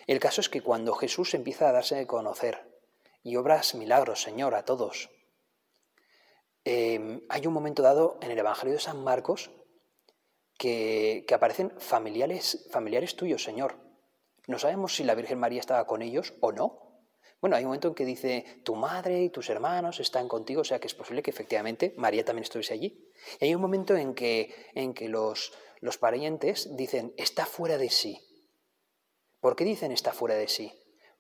El 0.07 0.21
caso 0.21 0.39
es 0.39 0.47
que 0.49 0.61
cuando 0.61 0.93
Jesús 0.93 1.33
empieza 1.33 1.67
a 1.67 1.73
darse 1.73 1.99
a 1.99 2.07
conocer 2.07 2.59
y 3.23 3.35
obras 3.35 3.75
milagros, 3.75 4.21
Señor, 4.21 4.55
a 4.55 4.63
todos, 4.63 5.09
em, 6.63 7.21
hay 7.27 7.45
un 7.45 7.53
momento 7.53 7.83
dado 7.83 8.17
en 8.21 8.31
el 8.31 8.39
Evangelio 8.39 8.73
de 8.75 8.79
San 8.79 9.03
Marcos 9.03 9.51
que, 10.57 11.25
aparecen 11.33 11.71
familiares, 11.81 12.67
familiares 12.71 13.17
tuyos, 13.17 13.43
Señor. 13.43 13.75
No 14.47 14.57
sabemos 14.59 14.95
si 14.95 15.03
la 15.03 15.13
Virgen 15.13 15.39
María 15.39 15.59
estaba 15.59 15.85
con 15.85 16.01
ellos 16.01 16.33
o 16.39 16.53
no, 16.53 16.83
bueno, 17.41 17.55
hay 17.57 17.63
un 17.65 17.69
momento 17.69 17.89
en 17.89 17.93
que 17.93 18.05
dice, 18.05 18.61
tu 18.63 18.73
madre 18.75 19.21
y 19.23 19.29
tus 19.29 19.49
hermanos 19.51 19.99
están 19.99 20.27
contigo, 20.29 20.61
o 20.61 20.63
sea 20.63 20.79
que 20.79 20.87
es 20.87 20.95
posible 20.95 21.21
que 21.21 21.29
efectivamente 21.31 21.93
María 21.97 22.25
también 22.25 22.41
estuviese 22.43 22.73
allí. 22.73 23.07
Y 23.39 23.45
hay 23.45 23.53
un 23.55 23.61
momento 23.61 23.95
en 23.95 24.15
que, 24.15 24.55
en 24.73 24.95
que 24.95 25.07
los, 25.07 25.51
los 25.81 25.99
parientes 25.99 26.75
dicen, 26.75 27.13
está 27.15 27.45
fuera 27.45 27.77
de 27.77 27.91
sí. 27.91 28.26
¿Por 29.47 29.55
qué 29.55 29.63
dicen 29.63 29.93
está 29.93 30.12
fuera 30.12 30.36
de 30.36 30.49
sí? 30.49 30.73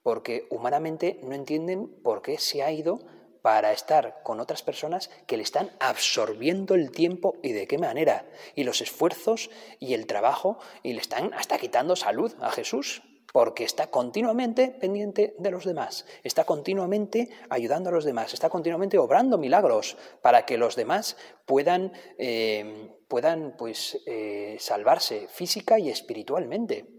Porque 0.03 0.47
humanamente 0.51 1.17
no 1.23 1.33
entienden 1.33 1.87
por 2.03 2.21
qué 2.21 2.37
se 2.37 2.61
ha 2.61 2.73
ido 2.73 2.99
para 3.41 3.71
estar 3.71 4.21
con 4.23 4.41
otras 4.41 4.63
personas 4.63 5.09
que 5.27 5.37
le 5.37 5.43
están 5.43 5.71
absorbiendo 5.79 6.75
el 6.75 6.91
tiempo 6.91 7.37
y 7.41 7.53
de 7.53 7.67
qué 7.67 7.77
manera, 7.77 8.29
y 8.53 8.65
los 8.65 8.81
esfuerzos 8.81 9.49
y 9.79 9.93
el 9.93 10.07
trabajo, 10.07 10.59
y 10.83 10.91
le 10.91 10.99
están 10.99 11.33
hasta 11.35 11.57
quitando 11.57 11.95
salud 11.95 12.33
a 12.41 12.51
Jesús, 12.51 13.01
porque 13.31 13.63
está 13.63 13.87
continuamente 13.91 14.71
pendiente 14.77 15.33
de 15.39 15.49
los 15.51 15.63
demás, 15.63 16.05
está 16.25 16.43
continuamente 16.43 17.29
ayudando 17.49 17.91
a 17.91 17.93
los 17.93 18.03
demás, 18.03 18.33
está 18.33 18.49
continuamente 18.49 18.97
obrando 18.97 19.37
milagros 19.37 19.95
para 20.21 20.45
que 20.45 20.57
los 20.57 20.75
demás 20.75 21.15
puedan, 21.45 21.93
eh, 22.17 22.89
puedan 23.07 23.55
pues, 23.57 23.97
eh, 24.05 24.57
salvarse 24.59 25.29
física 25.29 25.79
y 25.79 25.87
espiritualmente. 25.87 26.96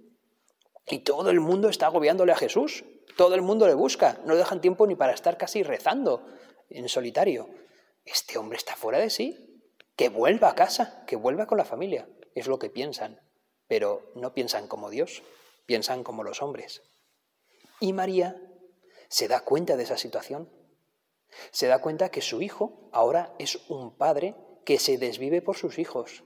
Y 0.90 1.00
todo 1.00 1.30
el 1.30 1.40
mundo 1.40 1.68
está 1.68 1.86
agobiándole 1.86 2.32
a 2.32 2.36
Jesús. 2.36 2.84
Todo 3.16 3.34
el 3.34 3.42
mundo 3.42 3.66
le 3.66 3.74
busca. 3.74 4.20
No 4.24 4.32
le 4.32 4.38
dejan 4.38 4.60
tiempo 4.60 4.86
ni 4.86 4.94
para 4.96 5.12
estar 5.12 5.36
casi 5.36 5.62
rezando 5.62 6.24
en 6.70 6.88
solitario. 6.88 7.48
Este 8.04 8.38
hombre 8.38 8.56
está 8.56 8.74
fuera 8.74 8.98
de 8.98 9.10
sí. 9.10 9.44
Que 9.96 10.08
vuelva 10.08 10.48
a 10.48 10.54
casa, 10.54 11.04
que 11.06 11.16
vuelva 11.16 11.46
con 11.46 11.58
la 11.58 11.64
familia. 11.66 12.08
Es 12.34 12.46
lo 12.46 12.58
que 12.58 12.70
piensan. 12.70 13.20
Pero 13.66 14.12
no 14.14 14.32
piensan 14.32 14.66
como 14.66 14.88
Dios, 14.88 15.22
piensan 15.66 16.02
como 16.04 16.22
los 16.24 16.40
hombres. 16.40 16.82
Y 17.80 17.92
María 17.92 18.40
se 19.08 19.28
da 19.28 19.40
cuenta 19.40 19.76
de 19.76 19.82
esa 19.82 19.98
situación. 19.98 20.48
Se 21.50 21.66
da 21.66 21.80
cuenta 21.80 22.08
que 22.08 22.22
su 22.22 22.40
hijo 22.40 22.88
ahora 22.92 23.34
es 23.38 23.58
un 23.68 23.94
padre 23.96 24.34
que 24.64 24.78
se 24.78 24.96
desvive 24.98 25.40
por 25.42 25.56
sus 25.56 25.78
hijos, 25.78 26.22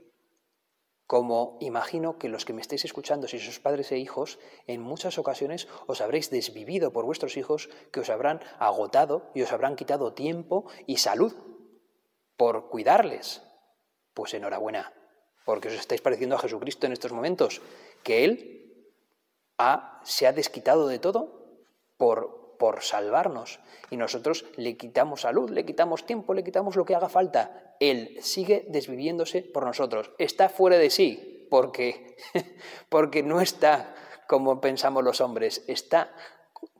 como 1.12 1.58
imagino 1.60 2.16
que 2.16 2.30
los 2.30 2.46
que 2.46 2.54
me 2.54 2.62
estéis 2.64 2.86
escuchando, 2.88 3.28
si 3.28 3.36
sois 3.38 3.60
padres 3.60 3.92
e 3.92 4.00
hijos, 4.00 4.40
en 4.64 4.80
muchas 4.80 5.20
ocasiones 5.20 5.68
os 5.84 6.00
habréis 6.00 6.32
desvivido 6.32 6.88
por 6.88 7.04
vuestros 7.04 7.36
hijos, 7.36 7.68
que 7.92 8.00
os 8.00 8.08
habrán 8.08 8.40
agotado 8.56 9.28
y 9.36 9.44
os 9.44 9.52
habrán 9.52 9.76
quitado 9.76 10.16
tiempo 10.16 10.64
y 10.88 10.96
salud 11.04 11.36
por 12.40 12.72
cuidarles. 12.72 13.44
Pues 14.16 14.32
enhorabuena, 14.32 14.88
porque 15.44 15.68
os 15.68 15.74
estáis 15.76 16.00
pareciendo 16.00 16.32
a 16.36 16.40
Jesucristo 16.48 16.86
en 16.86 16.96
estos 16.96 17.12
momentos, 17.12 17.60
que 18.02 18.24
Él 18.24 18.72
se 20.04 20.26
ha 20.26 20.32
desquitado 20.32 20.88
de 20.88 20.98
todo 20.98 21.60
por 21.98 22.41
por 22.62 22.80
salvarnos. 22.84 23.58
Y 23.90 23.96
nosotros 23.96 24.44
le 24.54 24.76
quitamos 24.76 25.22
salud, 25.22 25.50
le 25.50 25.66
quitamos 25.66 26.06
tiempo, 26.06 26.32
le 26.32 26.44
quitamos 26.44 26.76
lo 26.76 26.84
que 26.84 26.94
haga 26.94 27.08
falta. 27.08 27.74
Él 27.80 28.16
sigue 28.22 28.64
desviviéndose 28.68 29.42
por 29.42 29.66
nosotros. 29.66 30.12
Está 30.16 30.48
fuera 30.48 30.78
de 30.78 30.88
sí, 30.90 31.48
porque, 31.50 32.14
porque 32.88 33.24
no 33.24 33.40
está 33.40 33.96
como 34.28 34.60
pensamos 34.60 35.02
los 35.02 35.20
hombres, 35.20 35.64
está, 35.66 36.14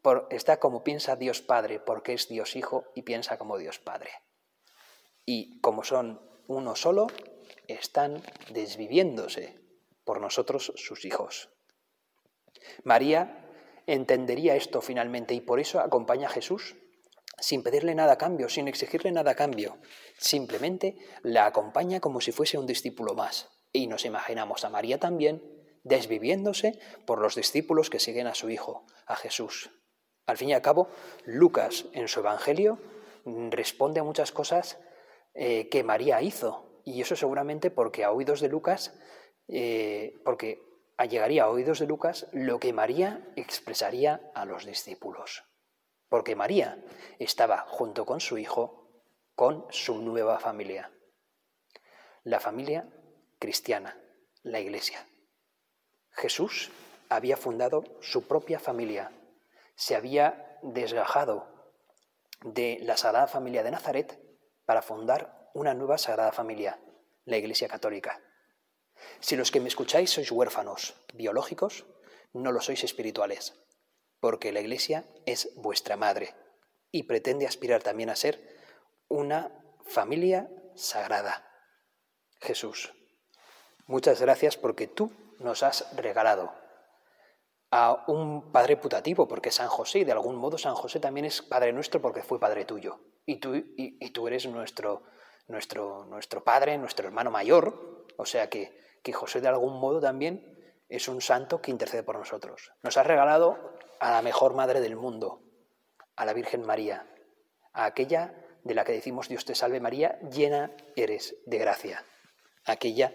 por, 0.03 0.29
está 0.31 0.61
como 0.61 0.85
piensa 0.85 1.17
Dios 1.17 1.43
Padre, 1.43 1.81
porque 1.81 2.13
es 2.13 2.29
Dios 2.29 2.55
Hijo 2.55 2.85
y 2.95 3.03
piensa 3.03 3.37
como 3.37 3.59
Dios 3.59 3.81
Padre. 3.81 4.11
Y 5.27 5.61
como 5.63 5.83
son 5.83 6.21
uno 6.47 6.77
solo, 6.77 7.09
están 7.67 8.23
desviviéndose 8.53 9.59
por 10.05 10.21
nosotros 10.21 10.73
sus 10.77 11.05
hijos. 11.05 11.49
María 12.85 13.42
entendería 13.87 14.55
esto 14.57 14.81
finalmente 14.81 15.35
y 15.35 15.41
por 15.41 15.61
eso 15.61 15.81
acompaña 15.81 16.27
a 16.29 16.31
Jesús 16.31 16.77
sin 17.41 17.63
pedirle 17.63 17.95
nada 17.95 18.13
a 18.13 18.19
cambio, 18.19 18.49
sin 18.49 18.69
exigirle 18.69 19.11
nada 19.11 19.33
a 19.33 19.35
cambio. 19.35 19.79
Simplemente 20.17 20.97
la 21.23 21.47
acompaña 21.47 21.99
como 22.01 22.21
si 22.21 22.31
fuese 22.31 22.57
un 22.59 22.67
discípulo 22.67 23.15
más. 23.15 23.49
Y 23.73 23.87
nos 23.89 24.05
imaginamos 24.05 24.65
a 24.65 24.71
María 24.71 24.99
también 25.01 25.43
desviviéndose 25.83 26.79
por 27.07 27.21
los 27.21 27.35
discípulos 27.35 27.91
que 27.91 27.99
siguen 27.99 28.29
a 28.29 28.35
su 28.35 28.51
Hijo, 28.51 28.87
a 29.07 29.17
Jesús. 29.17 29.71
Al 30.27 30.37
fin 30.37 30.51
y 30.51 30.53
al 30.53 30.63
cabo, 30.63 30.89
Lucas 31.25 31.87
en 31.95 32.07
su 32.07 32.21
Evangelio 32.21 32.79
responde 33.25 33.99
a 34.01 34.05
muchas 34.05 34.31
cosas 34.31 34.79
eh, 35.35 35.69
que 35.69 35.83
María 35.83 36.23
hizo. 36.23 36.81
Y 36.85 37.01
eso 37.01 37.17
seguramente 37.17 37.71
porque 37.73 38.05
a 38.05 38.13
oídos 38.13 38.41
de 38.41 38.49
Lucas, 38.49 38.95
eh, 39.49 40.21
porque 40.25 40.61
llegaría 41.05 41.45
a 41.45 41.49
oídos 41.49 41.79
de 41.79 41.87
Lucas 41.87 42.27
lo 42.33 42.59
que 42.61 42.73
María 42.73 43.21
expresaría 43.37 44.21
a 44.35 44.45
los 44.45 44.65
discípulos. 44.65 45.45
Porque 46.09 46.37
María 46.37 46.83
estaba 47.19 47.65
junto 47.69 48.05
con 48.05 48.21
su 48.21 48.39
hijo, 48.39 48.89
con 49.35 49.65
su 49.71 49.99
nueva 50.01 50.39
familia. 50.39 50.91
La 52.25 52.39
familia 52.41 52.89
cristiana, 53.39 53.97
la 54.43 54.61
iglesia. 54.61 55.05
Jesús 56.11 56.71
había 57.09 57.37
fundado 57.37 57.85
su 58.01 58.27
propia 58.29 58.59
familia, 58.59 59.11
se 59.75 59.97
había 59.97 60.59
desgajado 60.63 61.49
de 62.45 62.79
la 62.83 62.97
Sagrada 62.97 63.27
Familia 63.27 63.63
de 63.63 63.71
Nazaret 63.71 64.21
para 64.65 64.83
fundar 64.83 65.49
una 65.55 65.75
nueva 65.75 65.97
Sagrada 65.99 66.33
Familia, 66.33 66.79
la 67.25 67.37
Iglesia 67.37 67.69
Católica. 67.69 68.21
Si 69.21 69.37
los 69.37 69.51
que 69.51 69.61
me 69.61 69.69
escucháis 69.69 70.11
sois 70.11 70.31
huérfanos 70.33 70.95
biológicos, 71.15 71.87
no 72.33 72.51
lo 72.53 72.61
sois 72.61 72.83
espirituales, 72.85 73.55
porque 74.21 74.53
la 74.53 74.61
Iglesia 74.61 75.05
es 75.27 75.51
vuestra 75.57 75.97
madre 75.97 76.35
y 76.91 77.05
pretende 77.05 77.47
aspirar 77.47 77.83
también 77.83 78.11
a 78.11 78.17
ser 78.17 78.41
una 79.09 79.51
familia 79.85 80.49
sagrada. 80.75 81.49
Jesús, 82.41 82.93
muchas 83.87 84.21
gracias 84.21 84.57
porque 84.57 84.87
tú 84.87 85.11
nos 85.39 85.63
has 85.63 85.87
regalado 85.97 86.53
a 87.71 88.05
un 88.09 88.53
padre 88.53 88.77
putativo, 88.77 89.29
porque 89.29 89.51
San 89.51 89.69
José, 89.69 90.01
y 90.01 90.05
de 90.05 90.13
algún 90.13 90.37
modo 90.37 90.59
San 90.59 90.75
José 90.75 91.01
también 91.01 91.25
es 91.25 91.41
padre 91.43 91.73
nuestro 91.73 92.01
porque 92.03 92.23
fue 92.23 92.39
padre 92.41 92.65
tuyo. 92.67 93.01
Y 93.25 93.37
tú, 93.39 94.27
eres 94.27 94.47
nuestro, 94.47 95.05
nuestro 95.49 96.45
padre, 96.45 96.77
nuestro 96.77 97.07
hermano 97.07 97.31
mayor. 97.31 98.07
O 98.19 98.27
sea 98.27 98.51
que 98.51 98.77
que 99.03 99.13
José 99.13 99.41
de 99.41 99.49
algún 99.49 99.79
modo 99.81 100.01
también 100.01 100.57
es 100.89 101.09
un 101.09 101.21
santo 101.21 101.61
que 101.61 101.71
intercede 101.71 102.03
por 102.03 102.19
nosotros. 102.19 102.73
Nos 102.83 102.97
ha 102.97 103.03
regalado 103.03 103.77
a 104.01 104.11
la 104.11 104.23
mejor 104.23 104.55
madre 104.55 104.81
del 104.81 104.97
mundo, 104.97 105.43
a 106.17 106.25
la 106.25 106.33
Virgen 106.33 106.65
María, 106.65 107.07
a 107.73 107.85
aquella 107.87 108.35
de 108.65 108.75
la 108.75 108.85
que 108.85 108.93
decimos 108.93 109.29
Dios 109.29 109.45
te 109.45 109.55
salve 109.55 109.81
María, 109.81 110.21
llena 110.31 110.71
eres 110.95 111.37
de 111.47 111.59
gracia, 111.59 112.05
aquella 112.65 113.13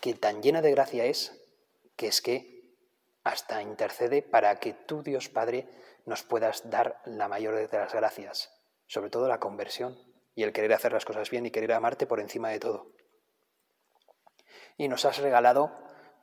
que 0.00 0.14
tan 0.14 0.42
llena 0.42 0.60
de 0.60 0.72
gracia 0.72 1.04
es 1.04 1.32
que 1.96 2.08
es 2.08 2.20
que 2.20 2.76
hasta 3.22 3.62
intercede 3.62 4.22
para 4.22 4.56
que 4.60 4.72
tú, 4.72 5.02
Dios 5.02 5.28
Padre, 5.28 5.68
nos 6.06 6.22
puedas 6.22 6.68
dar 6.70 7.00
la 7.04 7.28
mayor 7.28 7.54
de 7.54 7.78
las 7.78 7.94
gracias, 7.94 8.50
sobre 8.86 9.10
todo 9.10 9.28
la 9.28 9.38
conversión 9.40 9.96
y 10.34 10.42
el 10.42 10.52
querer 10.52 10.72
hacer 10.72 10.92
las 10.92 11.04
cosas 11.04 11.30
bien 11.30 11.46
y 11.46 11.50
querer 11.50 11.72
amarte 11.72 12.06
por 12.06 12.18
encima 12.20 12.48
de 12.48 12.58
todo 12.60 12.92
y 14.80 14.88
nos 14.88 15.04
has 15.04 15.18
regalado 15.18 15.76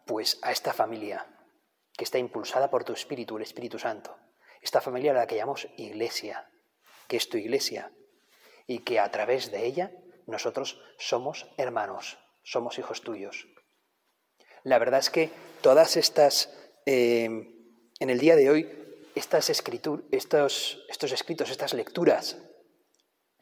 pues 0.08 0.40
a 0.42 0.52
esta 0.52 0.74
familia 0.74 1.28
que 1.96 2.04
está 2.04 2.18
impulsada 2.18 2.72
por 2.72 2.84
tu 2.84 2.92
Espíritu, 2.94 3.38
el 3.38 3.44
Espíritu 3.44 3.78
Santo. 3.78 4.18
Esta 4.64 4.82
familia 4.82 5.12
a 5.12 5.14
la 5.14 5.28
que 5.28 5.36
llamamos 5.36 5.68
Iglesia, 5.78 6.50
que 7.08 7.18
es 7.18 7.30
tu 7.30 7.38
Iglesia 7.38 7.92
y 8.66 8.80
que 8.80 9.00
a 9.00 9.12
través 9.12 9.52
de 9.52 9.64
ella 9.64 9.92
nosotros 10.26 10.82
somos 10.98 11.48
hermanos, 11.58 12.18
somos 12.42 12.80
hijos 12.80 13.02
tuyos. 13.02 13.48
La 14.64 14.80
verdad 14.80 15.02
es 15.02 15.12
que 15.12 15.30
todas 15.62 15.96
estas, 15.96 16.52
eh, 16.88 17.26
en 17.26 18.10
el 18.10 18.18
día 18.18 18.36
de 18.36 18.50
hoy, 18.50 18.70
estas 19.14 19.52
escritur 19.52 20.06
estos, 20.12 20.84
estos 20.90 21.12
escritos, 21.12 21.52
estas 21.52 21.76
lecturas 21.76 22.40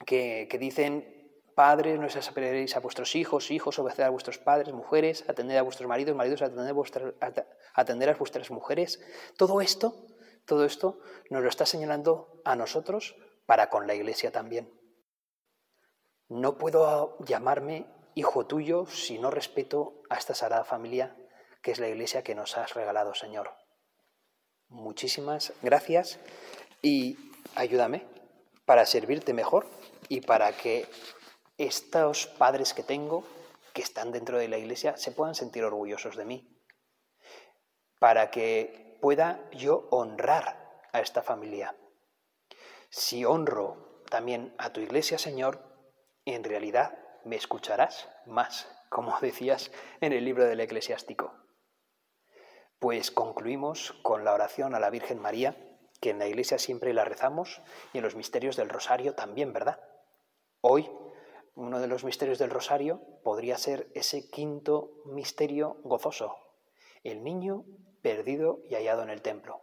que, 0.06 0.50
que 0.52 0.58
dicen 0.58 1.15
Padres, 1.56 1.98
no 1.98 2.06
exasperéis 2.06 2.76
a 2.76 2.82
vuestros 2.82 3.16
hijos, 3.16 3.50
hijos, 3.50 3.80
obedecer 3.80 4.04
a 4.04 4.10
vuestros 4.10 4.38
padres, 4.38 4.74
mujeres, 4.74 5.24
atender 5.30 5.58
a 5.58 5.62
vuestros 5.62 5.88
maridos, 5.88 6.14
maridos, 6.14 6.42
atender 6.42 6.76
a, 7.22 7.32
atender 7.80 8.10
a 8.10 8.14
vuestras 8.14 8.52
mujeres. 8.52 9.00
Todo 9.38 9.62
esto, 9.62 10.06
todo 10.46 10.66
esto 10.66 11.00
nos 11.30 11.42
lo 11.44 11.48
está 11.48 11.66
señalando 11.66 12.42
a 12.44 12.58
nosotros 12.58 13.16
para 13.46 13.70
con 13.70 13.88
la 13.88 13.96
Iglesia 13.96 14.34
también. 14.34 14.70
No 16.28 16.58
puedo 16.58 17.18
llamarme 17.24 17.86
hijo 18.16 18.46
tuyo 18.46 18.86
si 18.88 19.18
no 19.18 19.32
respeto 19.32 20.02
a 20.10 20.16
esta 20.16 20.36
sagrada 20.36 20.66
familia 20.66 21.16
que 21.62 21.72
es 21.72 21.80
la 21.80 21.88
Iglesia 21.88 22.22
que 22.22 22.36
nos 22.36 22.58
has 22.58 22.74
regalado, 22.74 23.14
Señor. 23.16 23.52
Muchísimas 24.68 25.54
gracias 25.62 26.20
y 26.82 27.18
ayúdame 27.56 28.06
para 28.66 28.86
servirte 28.86 29.34
mejor 29.34 29.66
y 30.10 30.22
para 30.22 30.52
que 30.52 30.86
estos 31.58 32.28
padres 32.28 32.74
que 32.74 32.84
tengo, 32.84 33.24
que 33.74 33.82
están 33.82 34.12
dentro 34.12 34.38
de 34.38 34.48
la 34.48 34.58
iglesia, 34.58 34.98
se 34.98 35.12
puedan 35.12 35.36
sentir 35.36 35.64
orgullosos 35.64 36.16
de 36.16 36.26
mí, 36.26 36.58
para 38.00 38.30
que 38.30 38.98
pueda 39.02 39.50
yo 39.52 39.88
honrar 39.92 40.80
a 40.92 41.00
esta 41.00 41.22
familia. 41.22 41.76
Si 42.90 43.26
honro 43.26 44.02
también 44.10 44.54
a 44.58 44.72
tu 44.72 44.80
iglesia, 44.82 45.18
Señor, 45.18 45.62
en 46.26 46.44
realidad 46.44 46.98
me 47.24 47.36
escucharás 47.36 48.10
más, 48.26 48.68
como 48.90 49.18
decías 49.22 49.72
en 50.02 50.14
el 50.14 50.26
libro 50.26 50.46
del 50.46 50.60
eclesiástico. 50.60 51.34
Pues 52.80 53.10
concluimos 53.12 53.94
con 54.04 54.26
la 54.26 54.34
oración 54.34 54.76
a 54.76 54.80
la 54.80 54.90
Virgen 54.90 55.20
María, 55.20 55.58
que 56.02 56.10
en 56.10 56.20
la 56.20 56.28
iglesia 56.28 56.60
siempre 56.60 56.94
la 56.94 57.06
rezamos 57.06 57.62
y 57.94 58.00
en 58.00 58.04
los 58.04 58.16
misterios 58.16 58.58
del 58.58 58.70
rosario 58.70 59.16
también, 59.16 59.54
¿verdad? 59.54 59.82
Hoy 60.62 60.90
uno 61.56 61.80
de 61.80 61.88
los 61.88 62.04
misterios 62.04 62.38
del 62.38 62.50
rosario 62.50 63.02
podría 63.24 63.58
ser 63.58 63.90
ese 63.96 64.30
quinto 64.30 64.92
misterio 65.06 65.78
gozoso, 65.84 66.34
el 67.04 67.24
niño 67.24 67.64
perdido 68.02 68.60
y 68.70 68.76
hallado 68.76 69.04
en 69.04 69.10
el 69.10 69.22
templo. 69.22 69.62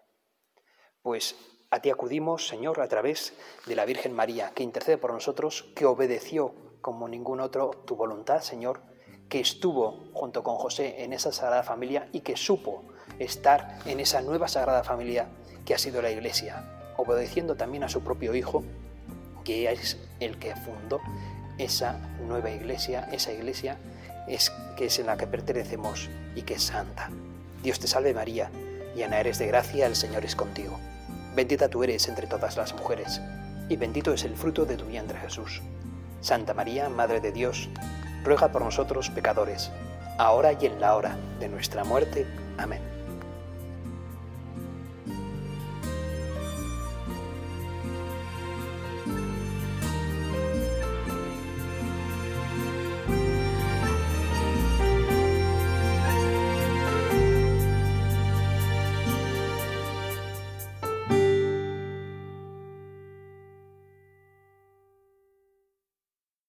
Pues 1.02 1.36
a 1.70 1.80
ti 1.80 1.90
acudimos, 1.90 2.48
Señor, 2.48 2.80
a 2.80 2.88
través 2.88 3.34
de 3.66 3.76
la 3.76 3.84
Virgen 3.84 4.12
María, 4.14 4.52
que 4.54 4.62
intercede 4.62 4.98
por 4.98 5.12
nosotros, 5.12 5.70
que 5.76 5.84
obedeció 5.84 6.54
como 6.80 7.08
ningún 7.08 7.40
otro 7.40 7.70
tu 7.86 7.94
voluntad, 7.94 8.40
Señor, 8.40 8.80
que 9.28 9.40
estuvo 9.40 10.04
junto 10.12 10.42
con 10.42 10.56
José 10.56 11.04
en 11.04 11.12
esa 11.12 11.30
sagrada 11.32 11.62
familia 11.62 12.08
y 12.12 12.20
que 12.20 12.36
supo 12.36 12.84
estar 13.18 13.78
en 13.86 14.00
esa 14.00 14.20
nueva 14.22 14.48
sagrada 14.48 14.82
familia 14.82 15.28
que 15.64 15.74
ha 15.74 15.78
sido 15.78 16.00
la 16.02 16.10
Iglesia, 16.10 16.94
obedeciendo 16.96 17.54
también 17.54 17.84
a 17.84 17.88
su 17.88 18.02
propio 18.02 18.34
Hijo, 18.34 18.62
que 19.44 19.70
es 19.70 19.98
el 20.20 20.38
que 20.38 20.54
fundó 20.56 21.00
esa 21.58 21.98
nueva 22.26 22.50
iglesia, 22.50 23.08
esa 23.12 23.32
iglesia 23.32 23.76
es, 24.28 24.52
que 24.76 24.86
es 24.86 24.98
en 24.98 25.06
la 25.06 25.16
que 25.16 25.26
pertenecemos 25.26 26.08
y 26.34 26.42
que 26.42 26.54
es 26.54 26.62
santa. 26.62 27.10
Dios 27.62 27.78
te 27.78 27.86
salve 27.86 28.14
María, 28.14 28.50
llena 28.96 29.18
eres 29.20 29.38
de 29.38 29.46
gracia, 29.46 29.86
el 29.86 29.96
Señor 29.96 30.24
es 30.24 30.36
contigo. 30.36 30.78
Bendita 31.34 31.68
tú 31.68 31.84
eres 31.84 32.08
entre 32.08 32.26
todas 32.26 32.56
las 32.56 32.74
mujeres, 32.74 33.20
y 33.68 33.76
bendito 33.76 34.12
es 34.12 34.24
el 34.24 34.36
fruto 34.36 34.64
de 34.64 34.76
tu 34.76 34.86
vientre 34.86 35.18
Jesús. 35.18 35.62
Santa 36.20 36.54
María, 36.54 36.88
Madre 36.88 37.20
de 37.20 37.32
Dios, 37.32 37.68
ruega 38.24 38.50
por 38.52 38.62
nosotros 38.62 39.10
pecadores, 39.10 39.70
ahora 40.18 40.52
y 40.52 40.66
en 40.66 40.80
la 40.80 40.94
hora 40.94 41.16
de 41.40 41.48
nuestra 41.48 41.84
muerte. 41.84 42.26
Amén. 42.58 43.01